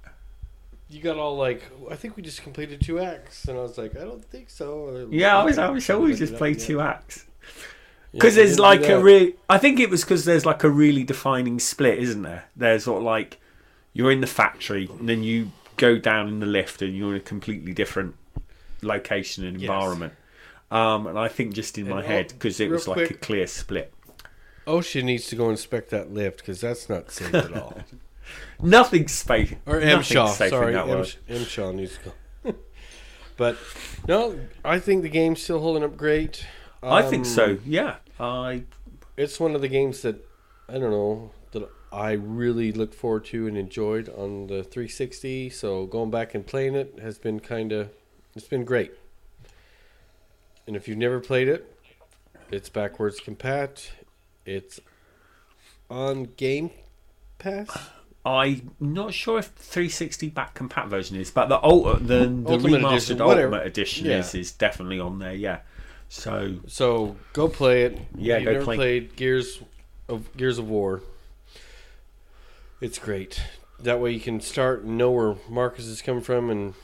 [0.89, 3.97] you got all like, I think we just completed two acts, and I was like,
[3.97, 5.09] I don't think so.
[5.11, 5.59] Yeah, I was.
[5.59, 7.25] I was sure we just played two acts.
[8.13, 9.33] Because we there's like a real.
[9.49, 12.45] I think it was because there's like a really defining split, isn't there?
[12.57, 13.39] There's sort of like
[13.93, 17.17] you're in the factory, and then you go down in the lift, and you're in
[17.21, 18.15] a completely different
[18.83, 19.69] location and Yes.
[19.71, 20.15] environment.
[20.71, 23.15] Um, and I think just in And my oh, head, because it was like a
[23.15, 23.93] clear split.
[24.67, 27.79] OSHA needs to go inspect that lift because that's not safe at all.
[28.61, 29.55] Nothing's safe.
[29.67, 31.05] Or M safe sorry, that M.
[31.29, 32.13] M needs to
[32.45, 32.55] go.
[33.37, 33.57] but
[34.09, 36.45] no, I think the game's still holding up great.
[36.83, 37.59] I think Um, so.
[37.65, 38.65] Yeah, I.
[39.17, 40.27] It's one of the games that
[40.69, 45.49] I don't know that I really looked forward to and enjoyed on the 360.
[45.51, 47.91] So going back and playing it has been kind of
[48.35, 48.93] it's been great.
[50.67, 51.73] And if you've never played it,
[52.51, 53.91] it's backwards compat.
[54.47, 54.81] It's
[55.91, 56.71] on Game
[57.39, 57.69] Pass.
[58.25, 62.81] I'm not sure if 360 back compat version is, but the ultra, the, the Ultimate
[62.81, 63.55] remastered edition, whatever.
[63.55, 64.19] ultimate edition Yeah.
[64.19, 65.35] is is definitely on there.
[65.35, 65.61] Yeah.
[66.09, 67.99] So So go play it.
[68.17, 68.77] Yeah, If you've go never play.
[68.77, 69.61] played Gears
[70.09, 71.03] of Gears of War.
[72.81, 73.41] It's great.
[73.81, 76.75] That way you can start and know where Marcus is coming from and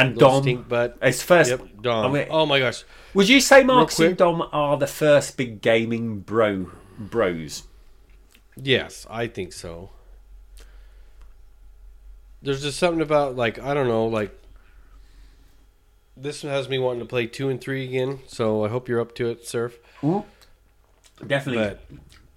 [0.00, 0.98] and Dom, stink butt.
[1.02, 1.50] it's first.
[1.50, 2.06] Yep, Dom.
[2.06, 2.84] I mean- oh my gosh.
[3.14, 4.08] Would you say Marcus quick.
[4.10, 7.64] and Dom are the first big gaming bro bros?
[8.56, 9.90] Yes, I think so.
[12.42, 14.36] There's just something about like I don't know, like
[16.16, 18.20] this has me wanting to play two and three again.
[18.26, 19.78] So I hope you're up to it, Surf.
[21.26, 21.64] Definitely.
[21.64, 21.80] But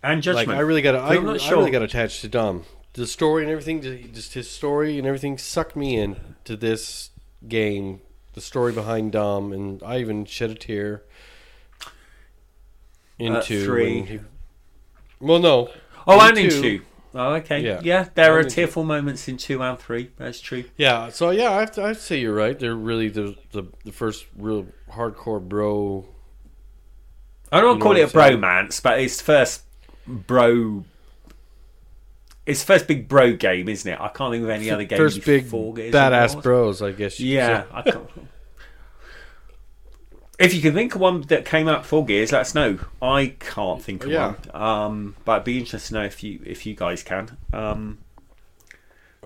[0.02, 0.48] and Judgment.
[0.50, 1.58] like I really got, I, I'm not I sure.
[1.58, 2.64] really got attached to Dom.
[2.94, 3.82] The story and everything,
[4.14, 7.12] just his story and everything, sucked me in to this
[7.48, 8.02] game.
[8.34, 11.04] The story behind Dom, and I even shed a tear
[11.86, 11.90] uh,
[13.18, 14.00] into three.
[14.02, 14.20] when he-
[15.20, 15.70] well, no.
[16.08, 16.62] oh, and in two.
[16.62, 16.82] two.
[17.16, 17.60] Oh, okay.
[17.62, 17.82] Yeah.
[17.84, 18.52] Yeah, there are in two.
[18.52, 20.12] tearful moments in two and three.
[20.18, 20.66] That's true.
[20.78, 22.58] Yeah, so yeah, I have to, I'd say you're right.
[22.58, 26.08] They're really the the, the first real hardcore bro.
[27.52, 29.64] I don't You know call it a bromance, but it's first
[30.08, 30.86] bro.
[32.50, 34.00] It's first big bro game, isn't it?
[34.00, 34.98] I can't think of any other game.
[34.98, 37.20] first big badass bros, I guess.
[37.20, 37.64] you Yeah.
[37.72, 38.10] I can't.
[40.40, 42.80] If you can think of one that came out before Gears, let us know.
[43.02, 44.36] I can't think of Yeah.
[44.54, 47.36] one, um, but I'd be interested to know if you if you guys can.
[47.52, 47.98] Um,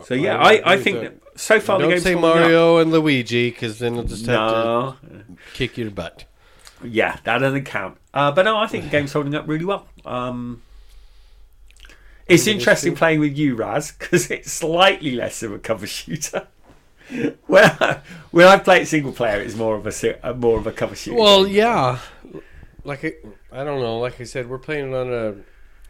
[0.04, 1.14] so yeah, I I, I think that.
[1.40, 2.36] so far the Don't game's say holding up.
[2.40, 6.26] Mario and Luigi, because then they'll just have No, to kick your butt.
[6.84, 7.98] yeah, that doesn't count.
[8.12, 9.86] Uh, but no, I think the game's holding up really well.
[10.06, 10.64] Um,
[12.28, 16.48] it's interesting playing with you, Raz, because it's slightly less of a cover shooter.
[17.48, 18.02] well,
[18.32, 21.18] when I play it single player, it's more of a, more of a cover shooter.
[21.18, 22.00] Well, yeah,
[22.84, 23.14] like I,
[23.52, 24.00] I don't know.
[24.00, 25.36] Like I said, we're playing it on a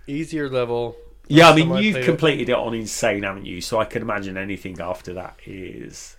[0.08, 0.96] easier level,
[1.28, 3.62] Yeah, I mean, I you've played it- completed it on Insane, haven't you?
[3.62, 6.18] So I can imagine anything after that is.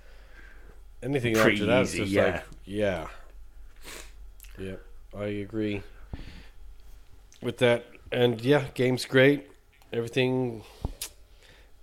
[1.02, 2.24] Anything after that is easy, just yeah.
[2.24, 3.06] like yeah.
[4.58, 4.82] Yep,
[5.18, 5.82] I agree
[7.42, 7.84] with that.
[8.10, 9.48] And yeah, game's great.
[9.96, 10.62] Everything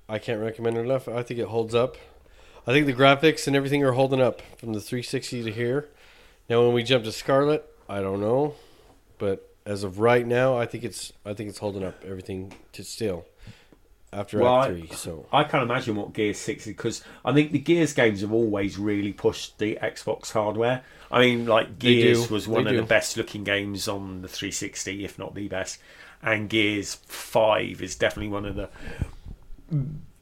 [0.10, 1.08] I can't recommend it enough.
[1.08, 1.96] I think it holds up.
[2.68, 5.88] I think the graphics and everything are holding up from the 360 to here.
[6.50, 8.56] Now when we jump to Scarlett, I don't know,
[9.18, 12.84] but as of right now, I think it's I think it's holding up everything to
[12.84, 13.26] still
[14.12, 14.90] after Well, Act 3.
[14.94, 18.34] So I can't imagine what Gears 6 is because I think the Gears games have
[18.34, 20.84] always really pushed the Xbox hardware.
[21.10, 22.78] I mean, like Gears was they one of do.
[22.78, 25.80] the best looking games on the 360, if not the best.
[26.24, 28.70] And Gears 5 is definitely one of the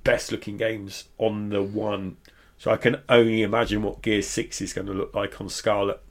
[0.04, 2.18] best looking games on the one.
[2.58, 6.02] So I can only imagine what Gears 6 is going to look like on Scarlett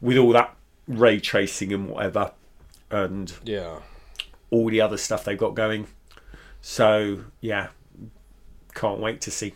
[0.00, 0.54] with all that
[0.86, 2.32] ray tracing and whatever.
[2.90, 3.78] And yeah,
[4.50, 5.86] all the other stuff they've got going.
[6.60, 7.68] So yeah,
[8.74, 9.54] can't wait to see.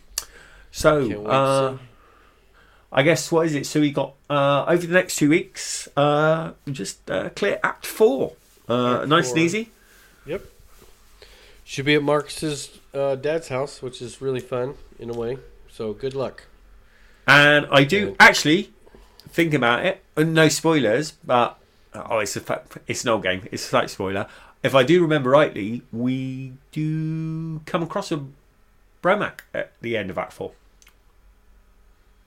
[0.71, 1.77] So Can't wait to uh.
[2.91, 3.65] I guess what is it?
[3.65, 8.33] So we got uh, over the next two weeks, uh, just uh, clear Act Four,
[8.69, 9.37] uh, nice four.
[9.37, 9.69] and easy.
[11.69, 15.37] Should be at Marcus's uh, dad's house, which is really fun in a way.
[15.69, 16.45] So good luck.
[17.27, 18.71] And I do actually
[19.27, 20.01] think about it.
[20.15, 21.59] and No spoilers, but
[21.93, 23.49] oh, it's a fact, it's an old game.
[23.51, 24.27] It's a slight spoiler.
[24.63, 28.23] If I do remember rightly, we do come across a
[29.03, 30.53] Brumak at the end of Act Four.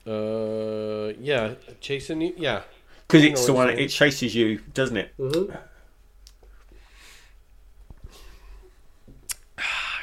[0.06, 2.34] Uh, yeah, chasing you.
[2.36, 2.60] Yeah.
[3.06, 5.12] Because it's the one, it chases you, doesn't it?
[5.18, 5.56] Mm-hmm.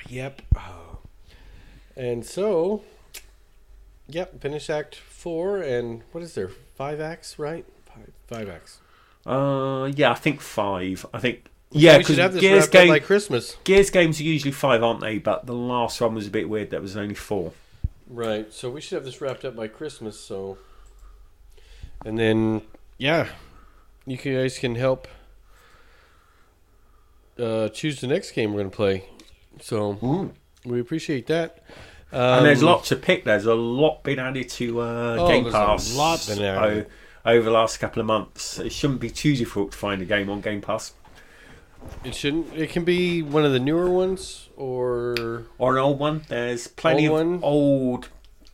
[0.08, 0.42] Yep.
[0.56, 1.00] Oh.
[1.96, 2.84] And so,
[4.08, 6.50] yep, finish Act Four, and what is there?
[6.76, 7.66] Five acts, right?
[7.86, 8.80] Five, five acts.
[9.26, 11.06] Uh, yeah, I think five.
[11.14, 13.58] I think yeah, because this Gears wrapped up game, by Christmas.
[13.64, 15.18] Gears games are usually five, aren't they?
[15.18, 16.70] But the last one was a bit weird.
[16.70, 17.52] That was only four.
[18.10, 18.54] Right.
[18.54, 20.18] So we should have this wrapped up by Christmas.
[20.20, 20.58] So,
[22.06, 22.62] and then
[22.98, 23.28] yeah,
[24.06, 25.08] you guys can help
[27.38, 29.04] uh, choose the next game we're gonna play.
[29.62, 30.32] So
[30.66, 31.64] we appreciate that.
[32.12, 33.26] Um, and there's lots to pick.
[33.26, 35.54] There's a lot been added to uh, Oh, Game there's
[35.94, 36.88] a lot been added.
[37.26, 38.60] over the last couple of months.
[38.60, 40.94] It shouldn't be too difficult to find a game on Game Pass
[42.06, 42.54] It shouldn't.
[42.56, 46.22] It can be one of the newer ones, or or an old one.
[46.30, 47.40] There's plenty Old of one?
[47.44, 48.10] old,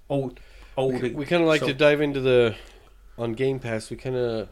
[0.09, 0.39] old,
[0.75, 1.01] old.
[1.13, 2.55] we kind of like so- to dive into the
[3.19, 3.91] on Game Pass.
[3.91, 4.49] We kind of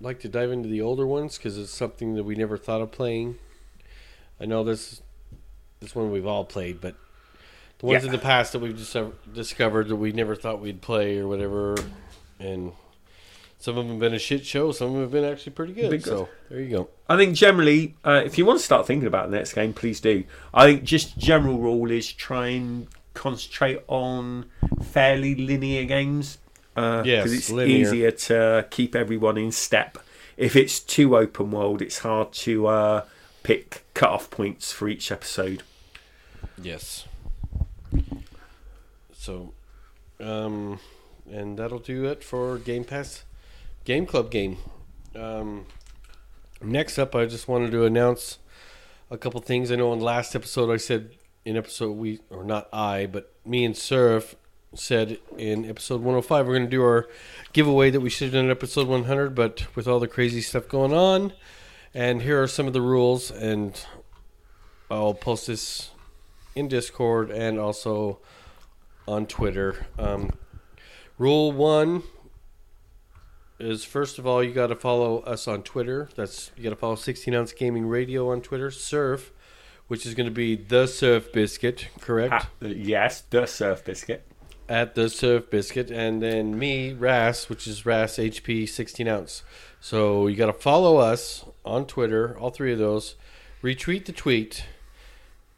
[0.00, 2.90] like to dive into the older ones because it's something that we never thought of
[2.90, 3.38] playing.
[4.40, 5.00] I know this
[5.82, 6.94] this one we've all played, but
[7.78, 8.06] the ones Yeah.
[8.06, 8.96] in the past that we've just
[9.34, 11.76] discovered that we never thought we'd play or whatever,
[12.38, 12.72] and
[13.58, 14.72] some of them have been a shit show.
[14.72, 15.90] Some of them have been actually pretty good.
[15.90, 16.04] Good.
[16.04, 16.88] So there you go.
[17.08, 20.00] I think generally, uh, if you want to start thinking about the next game, please
[20.00, 20.24] do.
[20.54, 24.46] I think just general rule is try and concentrate on
[24.82, 26.38] fairly linear games
[26.74, 27.76] because Yes, it's linear.
[27.76, 29.98] easier to keep everyone in step.
[30.38, 33.04] If it's too open world, it's hard to uh,
[33.42, 35.62] pick cut-off points for each episode.
[36.60, 37.06] Yes.
[39.12, 39.52] So,
[40.20, 40.80] um,
[41.30, 43.24] and that'll do it for Game Pass
[43.84, 44.58] Game Club game.
[45.14, 45.66] Um,
[46.60, 48.38] next up, I just wanted to announce
[49.10, 49.70] a couple things.
[49.70, 51.10] I know in the last episode I said
[51.44, 54.36] in episode we or not I, but me and Surf
[54.74, 57.08] said in episode 105 we're going to do our
[57.52, 60.68] giveaway that we should have done in episode 100, but with all the crazy stuff
[60.68, 61.32] going on,
[61.92, 63.84] and here are some of the rules, and
[64.90, 65.91] I'll post this
[66.54, 68.18] in Discord and also
[69.06, 69.86] on Twitter.
[69.98, 70.30] Um,
[71.18, 72.02] rule one
[73.58, 76.08] is first of all you got to follow us on Twitter.
[76.16, 78.70] That's you got to follow 16 ounce gaming radio on Twitter.
[78.70, 79.32] Surf,
[79.88, 82.34] which is going to be the Surf Biscuit, correct?
[82.34, 84.26] Ah, yes, the Surf Biscuit.
[84.68, 89.42] At the Surf Biscuit, and then me Ras, which is Ras HP 16 ounce.
[89.80, 93.16] So you got to follow us on Twitter, all three of those.
[93.62, 94.64] Retweet the tweet,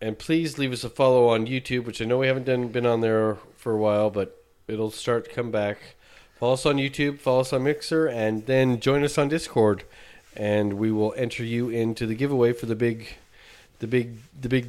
[0.05, 2.84] and please leave us a follow on YouTube, which I know we haven't done been
[2.84, 5.78] on there for a while, but it'll start to come back.
[6.38, 9.84] Follow us on YouTube, follow us on Mixer, and then join us on Discord,
[10.36, 13.09] and we will enter you into the giveaway for the big,
[13.78, 14.66] the big, the big,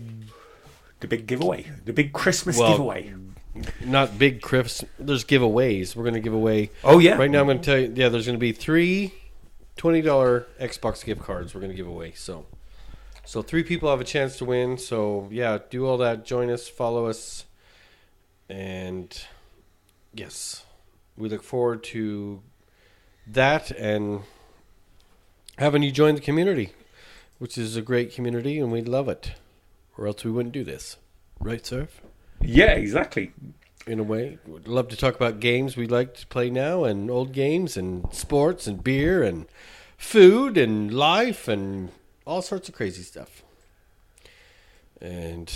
[1.02, 1.66] The big giveaway.
[1.84, 3.14] The big Christmas Well, giveaway.
[3.84, 4.86] not big Chris.
[4.98, 5.96] There's giveaways.
[5.96, 7.18] We're gonna give away Oh, yeah.
[7.18, 7.42] right now.
[7.42, 7.92] I'm gonna tell you.
[7.94, 9.14] Yeah, there's gonna be three
[9.76, 11.54] twenty dollar Xbox gift cards.
[11.54, 12.14] We're gonna give away.
[12.16, 12.46] So,
[13.26, 14.78] so three people have a chance to win.
[14.78, 16.26] So yeah, do all that.
[16.26, 17.46] Join us, follow us,
[18.50, 19.18] and
[20.14, 20.64] yes,
[21.18, 22.42] we look forward to
[23.28, 24.22] that and
[25.58, 26.74] having you join the community,
[27.40, 29.34] which is a great community, and we love it.
[29.98, 30.98] or else we wouldn't do this,
[31.40, 32.02] right, Surf?
[32.42, 33.32] Yeah, exactly.
[33.88, 37.10] In a way, would love to talk about games we like to play now, and
[37.10, 39.46] old games, and sports, and beer, and
[39.98, 41.92] food, and life, and
[42.26, 43.44] all sorts of crazy stuff.
[45.02, 45.52] And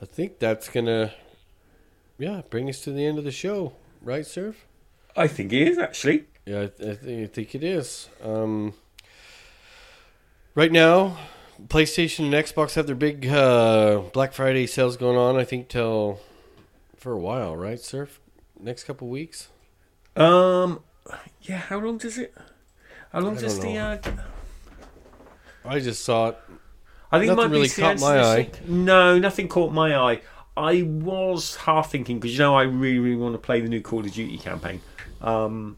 [0.00, 1.12] I think that's gonna,
[2.18, 4.66] yeah, bring us to the end of the show, right, Surf?
[5.16, 6.24] I think it is actually.
[6.46, 8.08] Yeah, I, th- I, think, I think it is.
[8.22, 8.74] Um,
[10.54, 11.18] right now,
[11.68, 15.36] PlayStation and Xbox have their big uh, Black Friday sales going on.
[15.36, 16.20] I think till
[16.96, 18.20] for a while, right, Surf?
[18.58, 19.48] Next couple weeks.
[20.16, 20.80] Um,
[21.42, 21.58] yeah.
[21.58, 22.34] How long does it?
[23.12, 23.76] How long does the?
[23.76, 23.98] Uh,
[25.64, 26.38] I just saw it.
[27.12, 28.50] I think Nothing might really caught my eye.
[28.66, 30.20] No, nothing caught my eye.
[30.56, 33.80] I was half thinking because you know I really, really want to play the new
[33.80, 34.80] Call of Duty campaign.
[35.20, 35.76] Um,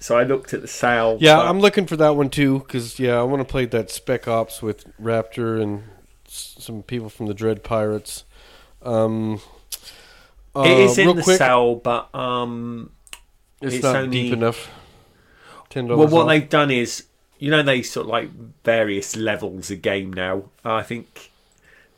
[0.00, 1.16] so I looked at the sale.
[1.20, 3.90] Yeah, but- I'm looking for that one too because yeah, I want to play that
[3.90, 5.84] Spec Ops with Raptor and
[6.28, 8.24] some people from the Dread Pirates.
[8.82, 9.40] Um,
[10.54, 12.90] uh, It is in the quick, sale, but um,
[13.62, 14.70] It's, it's not only- deep enough.
[15.70, 16.12] Ten well, dollars.
[16.12, 16.28] what off.
[16.28, 17.04] they've done is,
[17.44, 18.30] you know, they sort of like
[18.64, 20.44] various levels of game now.
[20.64, 21.30] I think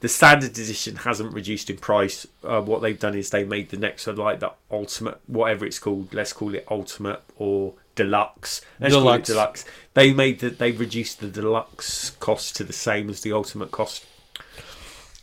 [0.01, 2.27] the standard edition hasn't reduced in price.
[2.43, 5.79] Uh, what they've done is they made the next one like the ultimate, whatever it's
[5.79, 6.13] called.
[6.13, 8.61] Let's call it ultimate or deluxe.
[8.81, 9.29] Let's call it Deluxe.
[9.29, 9.65] deluxe.
[9.95, 14.05] They made that they reduced the deluxe cost to the same as the ultimate cost.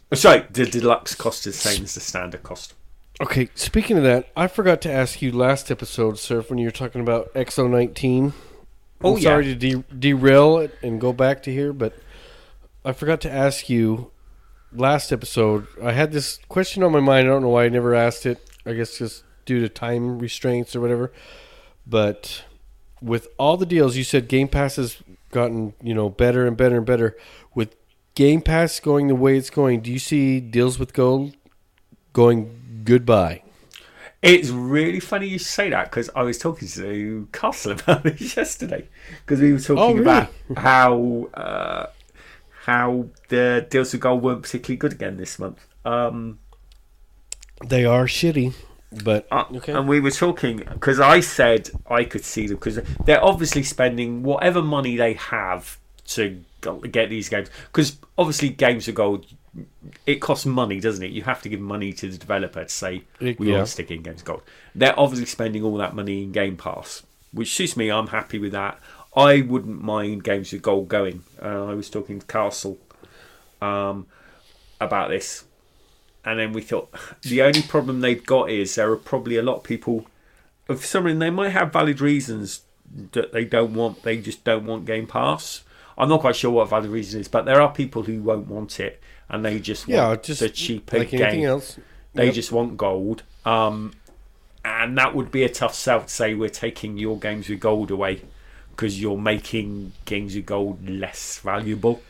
[0.10, 2.76] Uh, Sorry, the deluxe cost is the same as the standard cost.
[3.20, 6.72] Okay, speaking of that, I forgot to ask you last episode, Surf, when you were
[6.72, 8.32] talking about X019.
[9.04, 11.94] Oh, I'm sorry to de- derail it and go back to here, but
[12.86, 14.12] I forgot to ask you
[14.74, 15.68] last episode.
[15.82, 17.28] I had this question on my mind.
[17.28, 18.40] I don't know why I never asked it.
[18.66, 21.12] I guess just due to time restraints or whatever.
[21.86, 22.44] But
[23.02, 24.98] with all the deals, you said Game Pass has
[25.32, 27.18] gotten you know better and better and better.
[27.54, 27.76] With
[28.16, 31.36] Game Pass going the way it's going, do you see deals with gold
[32.14, 33.43] going goodbye?
[34.24, 38.88] It's really funny you say that because I was talking to Castle about this yesterday
[39.26, 40.02] because we were talking Oh, really?
[40.02, 41.88] about how uh,
[42.62, 45.66] how the deals with gold weren't particularly good again this month.
[45.84, 46.40] Um,
[47.68, 48.54] They are shitty,
[49.04, 49.74] but uh, okay.
[49.74, 54.24] And we were talking because I said I could see them because they're obviously spending
[54.24, 56.42] whatever money they have to
[56.92, 57.50] get these games.
[57.68, 59.26] Because obviously, games of gold
[60.06, 61.12] it costs money, doesn't it?
[61.12, 63.56] You have to give money to the developer to say we yeah.
[63.56, 64.42] want to stick in games gold.
[64.74, 67.90] They're obviously spending all that money in Game Pass, which suits me.
[67.90, 68.80] I'm happy with that.
[69.16, 71.24] I wouldn't mind games with gold going.
[71.42, 72.80] Uh, I was talking to Castle
[73.62, 74.08] um,
[74.80, 75.46] about this
[76.26, 79.58] and then we thought the only problem they've got is there are probably a lot
[79.58, 80.06] of people
[80.68, 82.62] Of some reason they might have valid reasons
[83.12, 85.64] that they don't want they just don't want game pass
[85.98, 88.80] i'm not quite sure what valid reason is but there are people who won't want
[88.80, 89.02] it
[89.34, 91.78] and they just want yeah, just the cheaper like game else.
[92.14, 92.34] they Yep.
[92.36, 93.94] just want gold um,
[94.64, 97.92] and that would be a tough sell to say we're taking your games with gold
[97.92, 98.22] away
[98.72, 102.02] because you're making games with gold less valuable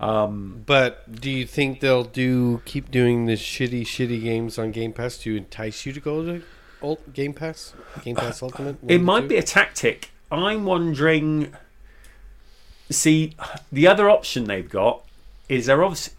[0.00, 4.92] um, But do you think they'll do keep doing the shitty, shitty games on Game
[4.92, 6.42] Pass to entice you to go to
[6.82, 7.72] Ult- Game Pass?
[8.02, 8.78] Game Pass Ultimate.
[8.88, 10.10] It might be a tactic.
[10.32, 11.54] I'm wondering.
[12.90, 13.36] See,
[13.70, 15.04] the other option they've got
[15.48, 16.14] is they're obviously.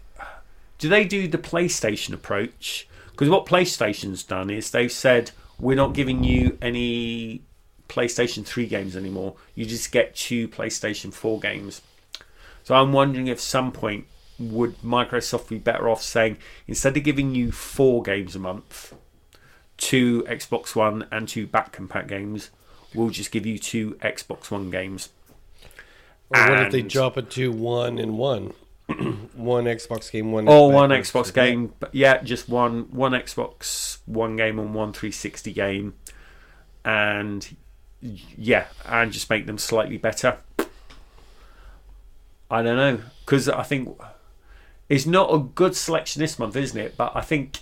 [0.84, 2.86] Do they do the PlayStation approach?
[3.10, 7.40] Because what PlayStation's done is they've said we're not giving you any
[7.88, 9.36] PlayStation 3 games anymore.
[9.54, 11.80] You just get two PlayStation 4 games.
[12.64, 14.04] So I'm wondering if some point
[14.38, 16.36] would Microsoft be better off saying
[16.68, 18.92] instead of giving you four games a month,
[19.78, 22.50] two Xbox One and two back compat games,
[22.94, 25.08] we'll just give you two Xbox One games.
[26.28, 28.52] Or what if they drop it to one and one?
[29.34, 30.48] one Xbox game, one.
[30.48, 31.10] Or one backwards.
[31.10, 35.94] Xbox game, but yeah, just one one Xbox One game and one 360 game,
[36.84, 37.56] and
[38.00, 40.38] yeah, and just make them slightly better.
[42.50, 43.98] I don't know because I think
[44.88, 46.96] it's not a good selection this month, isn't it?
[46.96, 47.60] But I think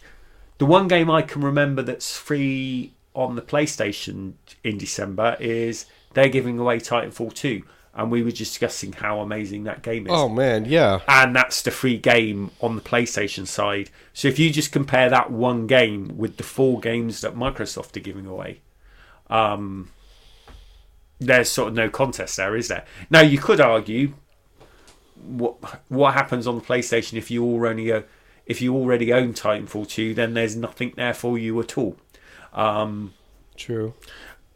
[0.59, 6.29] the one game I can remember that's free on the PlayStation in December is they're
[6.29, 7.63] giving away Titanfall 2,
[7.95, 11.01] and we were discussing how amazing that game is Oh man, yeah.
[11.09, 13.91] and that's the free game on the PlayStation side.
[14.15, 18.01] So if you just compare that one game with the four games that Microsoft are
[18.01, 18.61] giving away,
[19.29, 19.91] um,
[21.19, 22.85] there's sort of no contest there, is there?
[23.11, 24.15] Now you could argue
[25.25, 25.57] what
[25.89, 28.05] what happens on the PlayStation if you already o-
[28.45, 31.97] if you already own Titanfall 2, then there's nothing there for you at all.
[32.53, 33.15] Um,
[33.55, 33.95] True.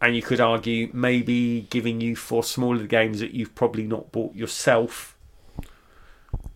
[0.00, 4.34] And you could argue maybe giving you for smaller games that you've probably not bought
[4.34, 5.16] yourself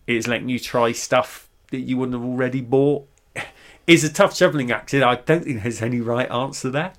[0.07, 3.07] is letting you try stuff that you wouldn't have already bought
[3.87, 4.93] is a tough juggling act.
[4.93, 6.93] I don't think there's any right answer there.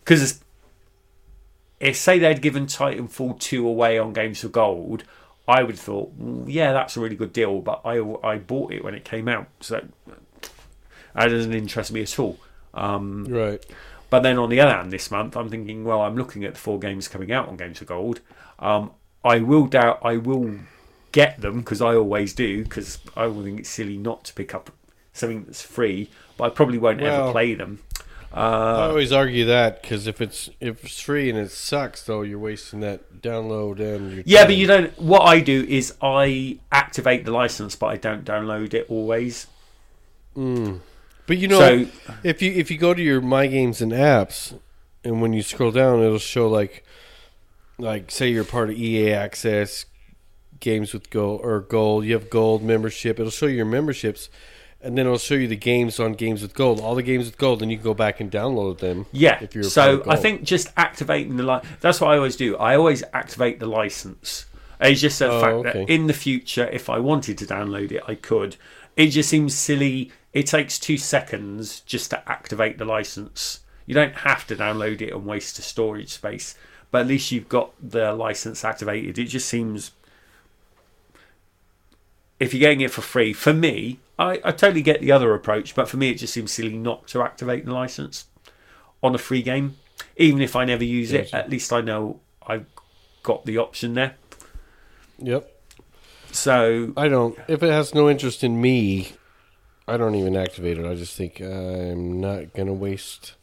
[0.00, 0.40] Because
[1.80, 5.04] if, say, they'd given Titanfall 2 away on Games for Gold,
[5.48, 8.72] I would have thought, "Mm, yeah, that's a really good deal, but I, I bought
[8.72, 9.48] it when it came out.
[9.60, 9.84] So
[11.14, 12.38] that doesn't interest me at all.
[12.72, 13.64] Um, Right.
[14.10, 16.60] But then on the other hand, this month I'm thinking, well, I'm looking at the
[16.60, 18.20] four games coming out on Games for Gold.
[18.58, 18.92] Um,
[19.24, 20.58] I will doubt I will
[21.12, 24.54] get them because I always do because I will think it's silly not to pick
[24.54, 24.70] up
[25.12, 26.10] something that's free.
[26.36, 27.80] But I probably won't ever play them.
[28.32, 32.22] I Uh, always argue that because if it's if it's free and it sucks, though,
[32.22, 34.48] you're wasting that download and your yeah, time.
[34.48, 34.98] but you don't.
[34.98, 39.46] What I do is I activate the license, but I don't download it always.
[41.26, 41.86] But you know, So-
[42.22, 44.58] if you if you go to your My Games and apps,
[45.04, 46.84] and when you scroll down, it'll show like,
[47.78, 49.86] like say you're part of EA Access,
[50.60, 52.04] games with gold or gold.
[52.04, 53.18] You have gold membership.
[53.18, 54.28] It'll show you your memberships,
[54.80, 56.80] and then it'll show you the games on games with gold.
[56.80, 59.06] All the games with gold, and you can go back and download them.
[59.12, 59.38] Yeah.
[59.42, 62.56] If you're so I think just activating the li- that's what I always do.
[62.56, 64.46] I always activate the license.
[64.80, 65.72] It's just the Oh, fact okay.
[65.86, 68.56] that in the future, if I wanted to download it, I could.
[68.96, 70.12] It just seems silly.
[70.36, 73.60] It takes two seconds just to activate the license.
[73.86, 76.54] You don't have to download it and waste the storage space,
[76.90, 79.18] but at least you've got the license activated.
[79.18, 79.92] It just seems
[82.38, 85.74] if you're getting it for free, for me, I, I totally get the other approach,
[85.74, 88.26] but for me, it just seems silly not to activate the license
[89.02, 89.78] on a free game.
[90.18, 92.66] Even if I never use it, at least I know I've
[93.22, 94.16] got the option there.
[95.16, 95.50] Yep.
[96.30, 97.38] So, I don't.
[97.48, 99.12] If it has no interest in me,
[99.88, 100.86] I don't even activate it.
[100.86, 103.34] I just think I'm not gonna waste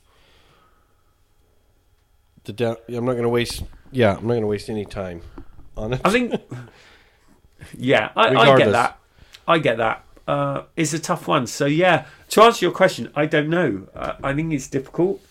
[2.44, 2.78] the down.
[2.90, 3.64] I'm not gonna waste.
[3.92, 5.22] Yeah, I'm not gonna waste any time
[5.78, 6.02] on it.
[6.04, 6.34] I think,
[7.78, 9.00] yeah, I, I get that.
[9.48, 10.06] I get that.
[10.28, 11.48] Uh, it's a tough one.
[11.48, 13.88] So, yeah, to answer your question, I don't know.
[13.94, 15.22] Uh, I think it's difficult.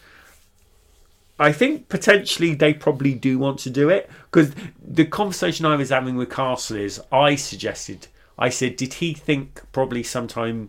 [1.39, 5.89] I think potentially they probably do want to do it because the conversation I was
[5.89, 8.07] having with Castle is I suggested,
[8.39, 10.69] I said, did he think probably sometime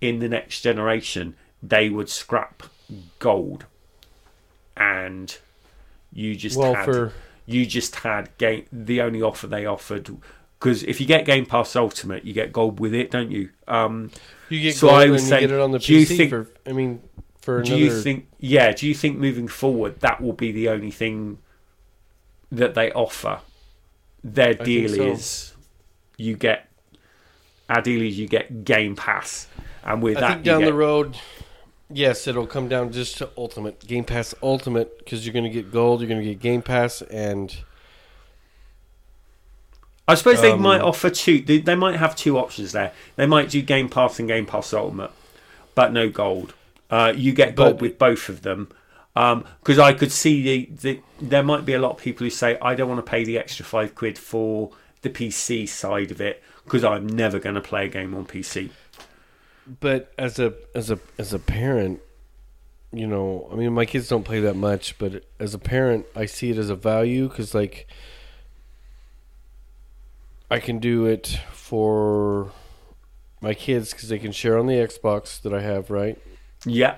[0.00, 2.62] in the next generation they would scrap
[3.18, 3.66] gold
[4.76, 5.38] and
[6.12, 7.12] you just Well, had for-
[7.46, 10.08] you just had game the only offer they offered
[10.58, 14.10] because if you get Game Pass Ultimate you get gold with it don't you um
[14.48, 16.30] you get so gold I and you get it on the do you PC think-
[16.30, 16.46] for.
[16.66, 17.02] I mean,
[17.40, 20.90] for do you think yeah do you think moving forward that will be the only
[20.90, 21.38] thing
[22.52, 23.40] that they offer
[24.22, 25.02] their deal so.
[25.12, 25.54] is
[26.18, 26.68] you get
[27.86, 29.46] is you get Game Pass
[29.84, 31.16] and with I that think you down the road,
[31.90, 35.72] yes, it'll come down just to Ultimate Game Pass Ultimate because you're going to get
[35.72, 37.56] gold, you're going to get Game Pass, and
[40.08, 41.40] I suppose they Um, might offer two.
[41.40, 42.92] They, they might have two options there.
[43.16, 45.12] They might do Game Pass and Game Pass Ultimate,
[45.74, 46.54] but no gold.
[46.90, 48.68] Uh, you get gold But- with both of them.
[49.14, 52.56] Because I could see the, the there might be a lot of people who say
[52.62, 54.70] I don't want to pay the extra five quid for
[55.02, 58.70] the PC side of it because I'm never going to play a game on PC.
[59.80, 62.00] but as a as a as a parent,
[62.92, 66.26] you know, I mean, my kids don't play that much, but as a parent, I
[66.26, 67.88] see it as a value because like
[70.48, 72.52] I can do it for
[73.40, 76.18] my kids because they can share on the Xbox that I have, right?
[76.64, 76.96] Yeah,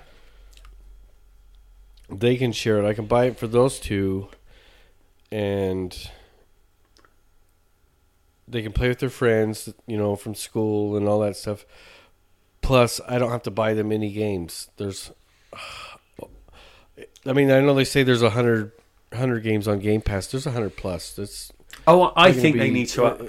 [2.10, 2.86] they can share it.
[2.86, 4.28] I can buy it for those two,
[5.30, 5.96] and
[8.53, 11.66] they can play with their friends, you know, from school and all that stuff.
[12.61, 14.70] Plus, I don't have to buy them any games.
[14.76, 15.11] There's,
[17.26, 18.72] I mean, I know they say there's a hundred
[19.12, 20.28] hundred games on Game Pass.
[20.28, 21.14] There's a hundred plus.
[21.14, 21.53] That's
[21.86, 23.05] Oh, I think they need to.
[23.05, 23.22] Up,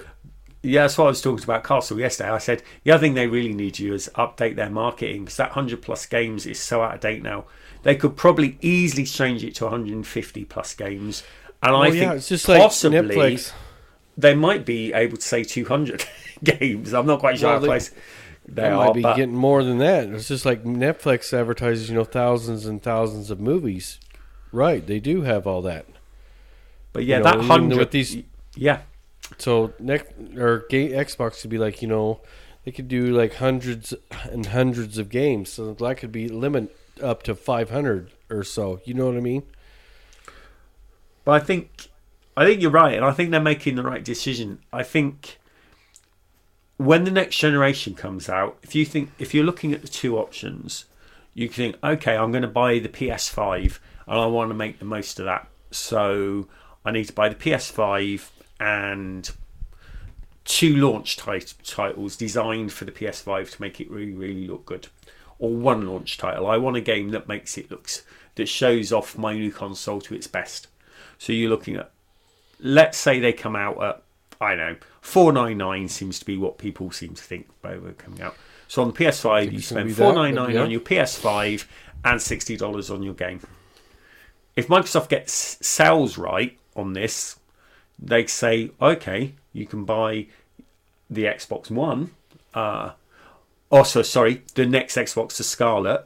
[0.61, 2.29] yeah, that's what I was talking about Castle yesterday.
[2.29, 5.37] I said the other thing they really need to do is update their marketing because
[5.37, 7.45] that hundred plus games is so out of date now.
[7.83, 11.23] They could probably easily change it to 150 plus games,
[11.61, 13.51] and I well, think it's just like possibly Netflix.
[14.17, 16.05] They might be able to say 200
[16.43, 16.93] games.
[16.93, 17.89] I'm not quite sure Well, how they- close
[18.45, 20.09] they They are, might be but getting more than that.
[20.09, 23.99] It's just like Netflix advertises, you know, thousands and thousands of movies.
[24.51, 25.85] Right, they do have all that.
[26.91, 27.77] but yeah, you know, that hundred.
[27.79, 28.17] with these-
[28.55, 28.81] yeah,
[29.37, 32.19] So next or Xbox could be like you know
[32.65, 33.93] they could do like hundreds
[34.29, 38.81] and hundreds of games, so that could be limit up to five hundred or so.
[38.83, 39.43] You know what I mean?
[41.25, 41.87] But I think
[42.35, 44.59] I think you're right, and I think they're making the right decision.
[44.71, 45.39] I think
[46.77, 50.17] when the next generation comes out, if you think if you're looking at the two
[50.17, 50.85] options,
[51.33, 54.85] you think, okay, I'm going to buy the PS5, and I want to make the
[54.85, 55.47] most of that.
[55.71, 56.47] So
[56.83, 58.29] I need to buy the PS5
[58.59, 59.29] and
[60.45, 64.87] two launch tit- titles designed for the PS5 to make it really, really look good,
[65.39, 66.47] or one launch title.
[66.47, 68.03] I want a game that makes it looks
[68.35, 70.67] that shows off my new console to its best.
[71.17, 71.91] So you're looking at,
[72.59, 74.03] let's say they come out at,
[74.39, 77.93] I don't know, four nine nine seems to be what people seem to think were
[77.93, 78.35] coming out.
[78.67, 81.65] So on the PS5, you spend four nine nine on your PS5
[82.03, 83.39] and sixty dollars on your game.
[84.55, 87.39] If Microsoft gets sales right on this,
[87.99, 90.27] they say, okay, you can buy
[91.09, 92.11] the Xbox One.
[92.53, 92.91] Uh,
[93.69, 96.05] also, sorry, the next Xbox, the Scarlett,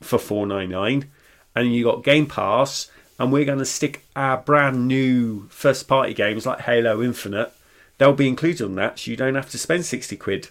[0.00, 1.10] for four nine nine,
[1.54, 6.14] and you got Game Pass, and we're going to stick our brand new first party
[6.14, 7.52] games like Halo Infinite.
[7.98, 10.48] They'll be included on that, so you don't have to spend sixty quid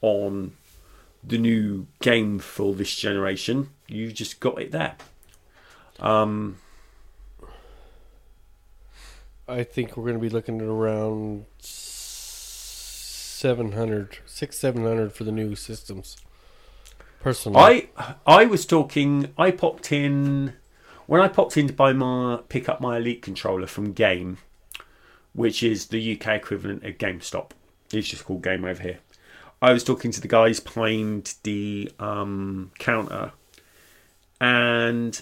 [0.00, 0.52] on
[1.22, 3.70] the new game for this generation.
[3.88, 4.96] You just got it there.
[5.98, 6.58] Um,
[9.48, 15.54] I think we're going to be looking at around 700, 6 700 for the new
[15.54, 16.18] systems.
[17.20, 19.32] Personally, I I was talking.
[19.38, 20.52] I popped in
[21.06, 24.38] when I popped in to buy my pick up my Elite controller from Game,
[25.32, 27.50] which is the UK equivalent of GameStop.
[27.92, 28.98] It's just called Game over here.
[29.60, 33.32] I was talking to the guys behind the um, counter,
[34.40, 35.20] and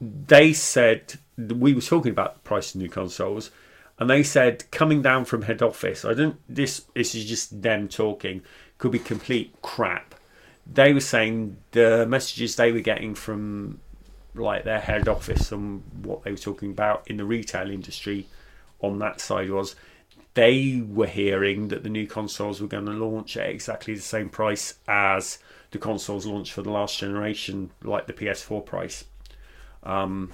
[0.00, 3.50] they said we were talking about the price of new consoles,
[3.98, 6.04] and they said coming down from head office.
[6.04, 6.36] I don't.
[6.48, 8.42] This this is just them talking.
[8.78, 10.14] Could be complete crap.
[10.66, 13.80] They were saying the messages they were getting from
[14.34, 18.26] like their head office and what they were talking about in the retail industry
[18.80, 19.74] on that side was
[20.34, 24.28] they were hearing that the new consoles were going to launch at exactly the same
[24.28, 25.38] price as
[25.72, 29.04] the consoles launched for the last generation, like the PS4 price.
[29.82, 30.32] Um,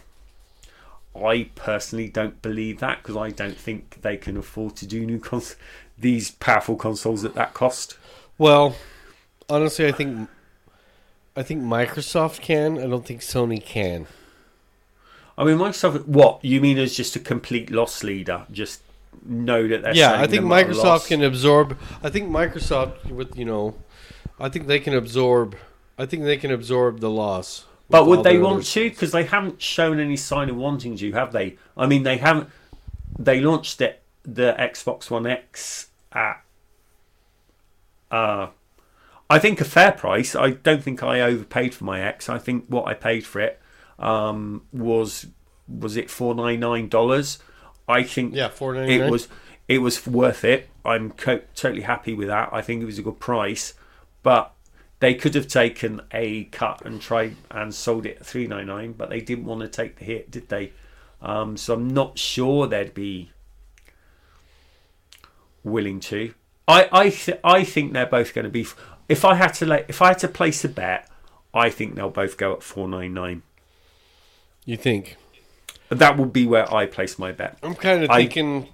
[1.14, 5.18] I personally don't believe that because I don't think they can afford to do new
[5.18, 5.56] cons-
[5.98, 7.96] these powerful consoles at that cost.
[8.36, 8.76] well,
[9.48, 10.28] honestly, I think
[11.36, 12.78] I think Microsoft can.
[12.78, 14.06] I don't think Sony can.
[15.36, 16.06] I mean, Microsoft.
[16.06, 18.46] What you mean as just a complete loss leader?
[18.50, 18.80] Just
[19.24, 21.78] know that they're yeah, I think Microsoft can absorb.
[22.02, 23.74] I think Microsoft with you know,
[24.40, 25.56] I think they can absorb.
[25.98, 27.66] I think they can absorb the loss.
[27.88, 28.88] But would they want to?
[28.88, 31.56] Because they haven't shown any sign of wanting to, have they?
[31.76, 32.48] I mean, they haven't.
[33.18, 36.42] They launched it, the Xbox One X at,
[38.10, 38.48] uh,
[39.28, 40.36] I think a fair price.
[40.36, 42.28] I don't think I overpaid for my X.
[42.28, 43.60] I think what I paid for it
[43.98, 45.26] um, was
[45.68, 47.38] was it four nine nine dollars.
[47.88, 49.28] I think Yeah, four ninety it was
[49.68, 50.68] it was worth it.
[50.84, 52.50] I'm co- totally happy with that.
[52.52, 53.74] I think it was a good price,
[54.22, 54.52] but
[55.00, 58.92] they could have taken a cut and tried and sold it at three nine nine,
[58.92, 60.72] but they didn't want to take the hit, did they?
[61.20, 63.32] Um, so I'm not sure they'd be
[65.64, 66.32] willing to.
[66.68, 68.66] I I th- I think they're both going to be.
[69.08, 71.08] If I had to let, if I had to place a bet,
[71.54, 73.42] I think they'll both go at four nine nine.
[74.64, 75.16] You think?
[75.88, 77.58] That would be where I place my bet.
[77.62, 78.68] I'm kind of I- thinking.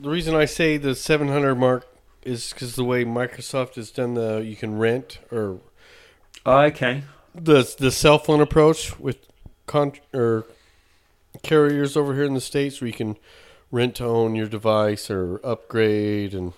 [0.00, 1.84] The reason I say the 700 mark
[2.22, 5.58] is because the way Microsoft has done the you can rent or
[6.46, 7.02] oh, Okay.
[7.34, 9.16] the the cell phone approach with
[9.66, 10.46] con or
[11.42, 13.16] carriers over here in the states where you can
[13.72, 16.52] rent to own your device or upgrade and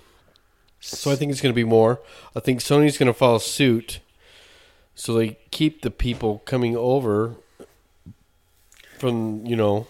[0.81, 2.01] so I think it's going to be more.
[2.35, 4.01] I think Sony's going to follow suit,
[4.94, 7.35] so they keep the people coming over
[8.98, 9.86] from you know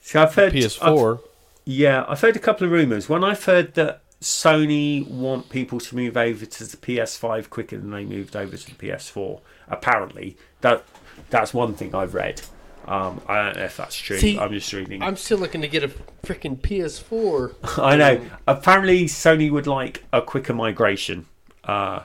[0.00, 1.20] So I've heard I've- PS4.
[1.66, 3.08] Yeah, I've heard a couple of rumours.
[3.08, 7.90] When I've heard that Sony want people to move over to the PS5 quicker than
[7.90, 10.84] they moved over to the PS4, apparently that
[11.28, 12.40] that's one thing I've read.
[12.86, 14.18] Um, I don't know if that's true.
[14.18, 15.02] See, I'm just reading.
[15.02, 15.88] I'm still looking to get a
[16.24, 17.78] freaking PS4.
[17.78, 18.20] I know.
[18.46, 21.26] Apparently, Sony would like a quicker migration
[21.64, 22.00] uh,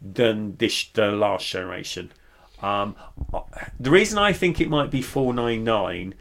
[0.00, 2.12] than this the last generation.
[2.62, 2.96] Um,
[3.78, 6.14] the reason I think it might be four nine nine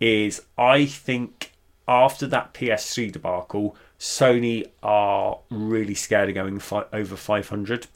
[0.00, 1.52] is I think
[1.86, 7.86] after that PS3 debacle, Sony are really scared of going fi- over five hundred.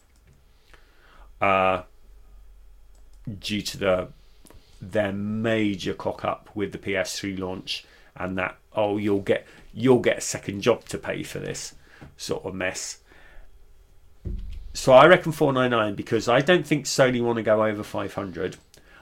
[1.40, 1.82] Uh,
[3.38, 4.08] due to the
[4.82, 7.84] their major cock up with the PS3 launch
[8.16, 11.74] and that oh you'll get you'll get a second job to pay for this
[12.16, 12.98] sort of mess.
[14.74, 18.56] So I reckon 499 because I don't think Sony want to go over 500.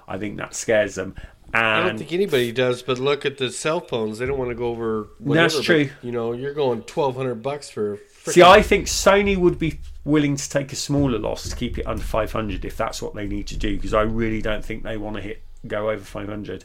[0.06, 1.14] I think that scares them.
[1.54, 4.18] And I don't think anybody does, but look at the cell phones.
[4.18, 5.08] They don't want to go over.
[5.18, 5.90] Whatever, That's but, true.
[6.02, 7.96] you know, you're going twelve hundred bucks for.
[7.96, 11.78] frickin- see, I think Sony would be willing to take a smaller loss to keep
[11.78, 14.82] it under 500 if that's what they need to do because I really don't think
[14.82, 16.64] they want to hit go over 500.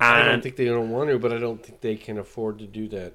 [0.00, 2.66] I don't think they don't want to, but I don't think they can afford to
[2.66, 3.14] do that.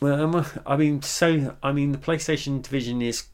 [0.00, 3.24] Well, I mean, so I mean, the PlayStation division is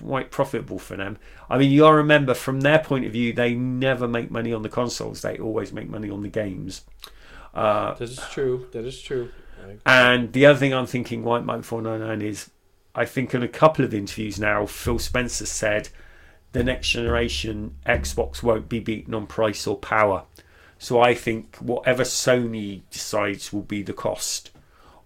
[0.00, 1.18] quite profitable for them.
[1.48, 4.52] I mean, you got to remember from their point of view, they never make money
[4.52, 6.82] on the consoles; they always make money on the games.
[7.54, 8.66] Uh, That is true.
[8.72, 9.30] That is true.
[9.86, 12.50] and the other thing I'm thinking, why Mike Four Nine Nine is,
[12.94, 15.90] I think in a couple of interviews now, Phil Spencer said
[16.52, 20.24] the next generation Xbox won't be beaten on price or power.
[20.78, 24.50] So I think whatever Sony decides will be the cost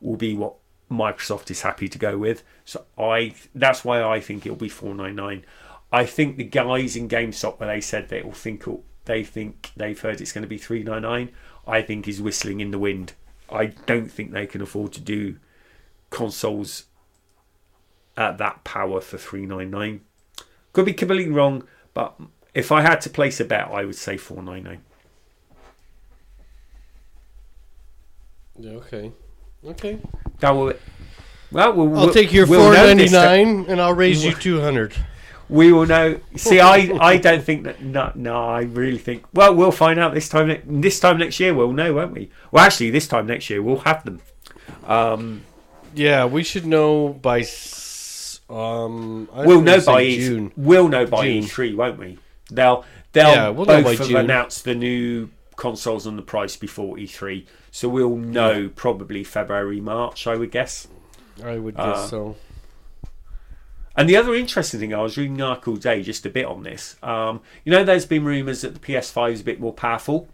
[0.01, 0.55] will be what
[0.91, 2.43] Microsoft is happy to go with.
[2.65, 5.45] So I that's why I think it'll be four nine nine.
[5.93, 8.65] I think the guys in GameStop where they said they will think
[9.05, 11.31] they think they've heard it's going to be three nine nine.
[11.67, 13.15] I think is whistling in the wind.
[13.51, 15.37] I don't think they can afford to do
[16.11, 16.85] consoles
[18.17, 20.03] at that power for three nine nine.
[20.75, 21.65] Could be completely wrong,
[21.95, 22.15] but
[22.53, 24.83] if I had to place a bet, I would say four nine nine.
[28.59, 29.13] Yeah, okay.
[29.67, 29.99] Okay.
[30.41, 30.75] That will.
[31.51, 33.63] Well, we'll I'll we'll- take your we'll four know ninety this time.
[33.63, 34.95] nine, and I'll raise you two hundred.
[35.49, 36.21] We will know.
[36.37, 37.83] See, I, I don't think that.
[37.83, 39.25] No, no, I really think.
[39.35, 40.59] Well, we'll find out this time.
[40.81, 42.31] This time next year, we'll know, won't we?
[42.51, 44.21] Well, actually, this time next year, we'll have them.
[44.87, 45.43] Um,
[45.95, 47.43] Yeah, we should know by.
[48.51, 50.53] Um, I we'll know by June.
[50.57, 51.45] We'll know by June.
[51.45, 52.19] E3, won't we?
[52.51, 54.17] They'll they'll Yeah, we'll both have June.
[54.17, 60.27] announced the new consoles and the price before E3, so we'll know probably February, March,
[60.27, 60.87] I would guess.
[61.43, 62.37] I would guess Uh, so.
[63.97, 66.65] And the other interesting thing, I was reading an article today just a bit on
[66.65, 66.97] this.
[67.03, 70.29] Um, you know, there's been rumours that the PS5 is a bit more powerful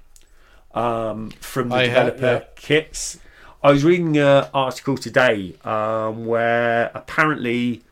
[0.75, 3.19] um, from the I have, developer kits.
[3.63, 7.83] I was reading an article today um, where apparently,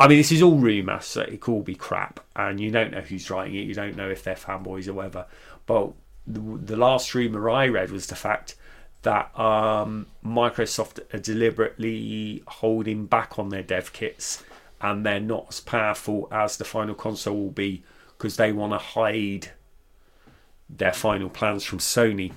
[0.00, 2.90] I mean, this is all rumour, so it could all be crap, and you don't
[2.90, 5.26] know who's writing it, you don't know if they're fanboys or whatever.
[5.66, 5.92] But
[6.26, 8.54] the, the last rumour I read was the fact
[9.02, 14.42] that um, Microsoft are deliberately holding back on their dev kits
[14.80, 17.82] and they're not as powerful as the final console will be
[18.16, 19.50] because they want to hide
[20.68, 22.32] their final plans from Sony.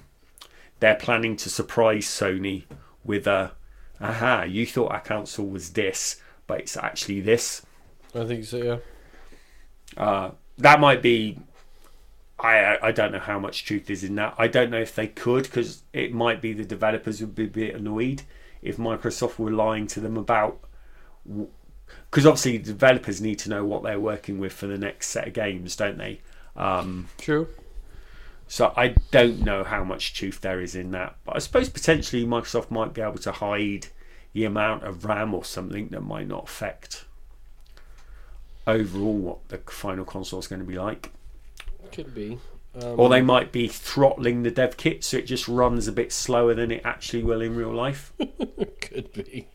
[0.79, 2.63] They're planning to surprise Sony
[3.03, 3.53] with a,
[4.01, 6.21] aha, you thought our console was this,
[6.53, 7.65] but it's actually this.
[8.13, 8.57] I think so.
[8.57, 8.77] Yeah.
[9.97, 11.39] Uh, that might be.
[12.39, 14.35] I I don't know how much truth is in that.
[14.37, 17.47] I don't know if they could because it might be the developers would be a
[17.47, 18.21] bit annoyed
[18.61, 20.59] if Microsoft were lying to them about.
[21.25, 25.33] Because obviously, developers need to know what they're working with for the next set of
[25.33, 26.21] games, don't they?
[26.55, 27.47] Um, True.
[28.47, 31.15] so I don't know how much truth there is in that.
[31.25, 33.87] But I suppose potentially Microsoft might be able to hide
[34.33, 37.05] the amount of RAM or something that might not affect
[38.65, 41.11] overall what the final console is going to be like.
[41.91, 42.39] Could be.
[42.81, 46.11] Um, Or they might be throttling the dev kit so it just runs a bit
[46.11, 48.11] slower than it actually will in real life.
[48.81, 49.47] could be.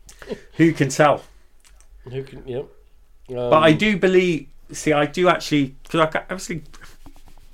[0.54, 1.22] Who can tell?
[2.04, 2.46] Who can?
[2.46, 2.68] Yep.
[3.30, 4.48] Um, But I do believe.
[4.70, 6.62] See, I do actually because I obviously.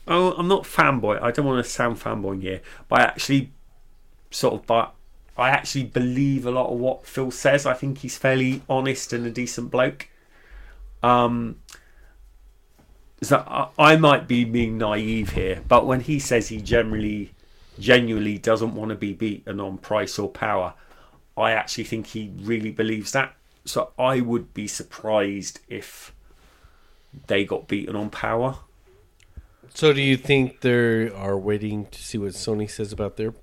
[0.06, 1.22] Oh, I'm not fanboy.
[1.22, 3.52] I don't want to sound fanboy here, but I actually
[4.30, 4.66] sort of.
[4.66, 4.92] But
[5.36, 7.66] I actually believe a lot of what Phil says.
[7.66, 10.08] I think he's fairly honest and a decent bloke.
[11.02, 11.60] Um.
[13.22, 17.32] So I, I might be being naive here, but when he says he generally,
[17.78, 20.74] genuinely doesn't want to be beaten on price or power,
[21.36, 23.34] I actually think he really believes that.
[23.64, 26.12] So I would be surprised if
[27.26, 28.58] they got beaten on power.
[29.72, 33.34] So, do you think they are waiting to see what Sony says about their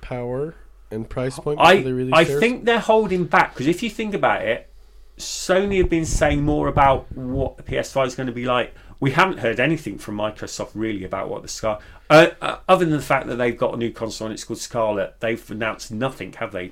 [0.00, 0.54] power
[0.94, 1.58] and price point?
[1.60, 4.70] I I think they're holding back because if you think about it,
[5.18, 8.74] Sony have been saying more about what the PS5 is going to be like.
[9.00, 11.78] We haven't heard anything from Microsoft really about what the Scar.
[12.08, 14.60] Uh, uh, other than the fact that they've got a new console and it's called
[14.60, 16.70] Scarlett, they've announced nothing, have they?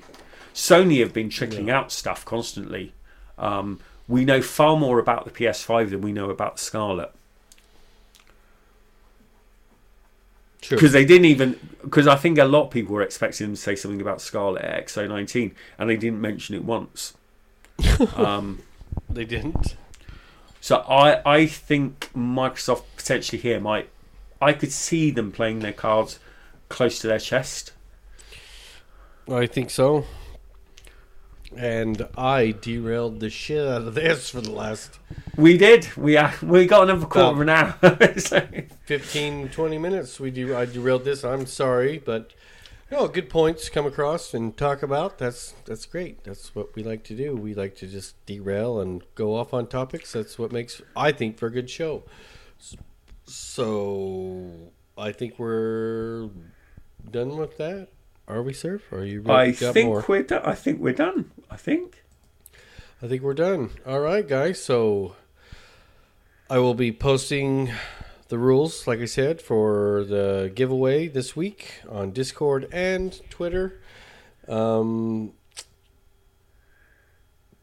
[0.53, 2.93] Sony have been trickling out stuff constantly.
[3.37, 7.11] Um, we know far more about the PS5 than we know about the Scarlett.
[7.13, 7.19] True.
[10.69, 13.61] Because they didn't even because I think a lot of people were expecting them to
[13.61, 17.13] say something about Scarlett X019 and they didn't mention it once.
[18.15, 18.61] um,
[19.09, 19.75] they didn't.
[20.61, 23.89] so I I think Microsoft potentially here might
[24.41, 26.19] I could see them playing their cards
[26.69, 27.71] close to their chest.
[29.29, 30.05] I think so.
[31.57, 34.99] And I derailed the shit out of this for the last
[35.37, 35.95] We did.
[35.95, 38.13] We uh, we got another quarter of an hour.
[38.19, 38.47] So-
[38.85, 40.19] 15, 20 minutes.
[40.19, 40.55] We do.
[40.55, 41.23] I derailed this.
[41.23, 42.33] I'm sorry, but
[42.91, 45.17] no, good points come across and talk about.
[45.17, 46.23] That's that's great.
[46.23, 47.35] That's what we like to do.
[47.35, 50.11] We like to just derail and go off on topics.
[50.11, 52.03] That's what makes I think for a good show.
[53.25, 56.29] So I think we're
[57.09, 57.87] done with that.
[58.27, 58.53] Are we?
[58.63, 59.51] Or are you I ready?
[59.53, 60.05] got think more?
[60.07, 60.41] we're done.
[60.45, 61.31] I think we're done.
[61.49, 62.03] I think.
[63.01, 63.71] I think we're done.
[63.85, 64.63] All right, guys.
[64.63, 65.15] So
[66.49, 67.71] I will be posting
[68.29, 73.81] the rules, like I said, for the giveaway this week on Discord and Twitter.
[74.47, 75.33] Um,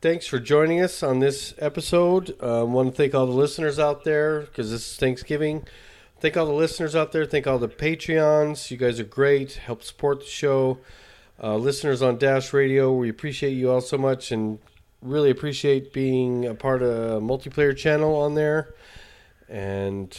[0.02, 2.36] thanks for joining us on this episode.
[2.42, 5.66] I um, want to thank all the listeners out there because this is Thanksgiving.
[6.20, 7.24] Thank all the listeners out there.
[7.24, 8.70] Thank all the Patreons.
[8.70, 9.54] You guys are great.
[9.54, 10.78] Help support the show.
[11.42, 14.58] Uh, listeners on Dash Radio, we appreciate you all so much and
[15.00, 18.74] really appreciate being a part of a multiplayer channel on there.
[19.48, 20.14] And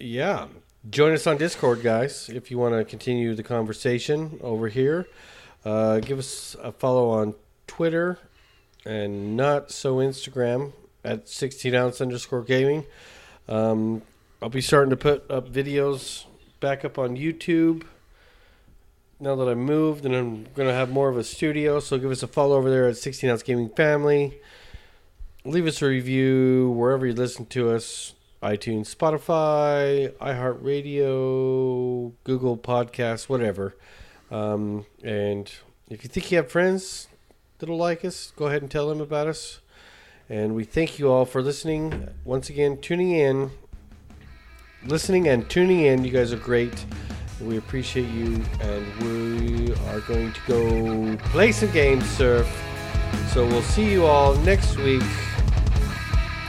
[0.00, 0.48] yeah,
[0.90, 5.06] join us on Discord, guys, if you want to continue the conversation over here.
[5.64, 7.36] Uh, give us a follow on
[7.68, 8.18] Twitter
[8.84, 10.72] and not so Instagram
[11.04, 12.86] at 16 ounce underscore gaming.
[13.48, 14.02] Um,
[14.40, 16.24] I'll be starting to put up videos
[16.60, 17.84] back up on YouTube
[19.18, 21.80] now that I moved and I'm going to have more of a studio.
[21.80, 24.38] So give us a follow over there at 16 Ounce Gaming Family.
[25.44, 33.74] Leave us a review wherever you listen to us iTunes, Spotify, iHeartRadio, Google Podcasts, whatever.
[34.30, 35.50] Um, and
[35.88, 37.08] if you think you have friends
[37.58, 39.58] that'll like us, go ahead and tell them about us.
[40.28, 42.10] And we thank you all for listening.
[42.24, 43.50] Once again, tuning in,
[44.86, 46.04] listening and tuning in.
[46.04, 46.84] You guys are great.
[47.40, 52.48] We appreciate you, and we are going to go play some games, surf.
[53.32, 55.02] So we'll see you all next week.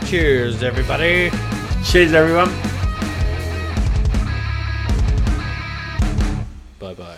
[0.05, 1.29] Cheers, everybody.
[1.83, 2.49] Cheers, everyone.
[6.79, 7.17] Bye bye.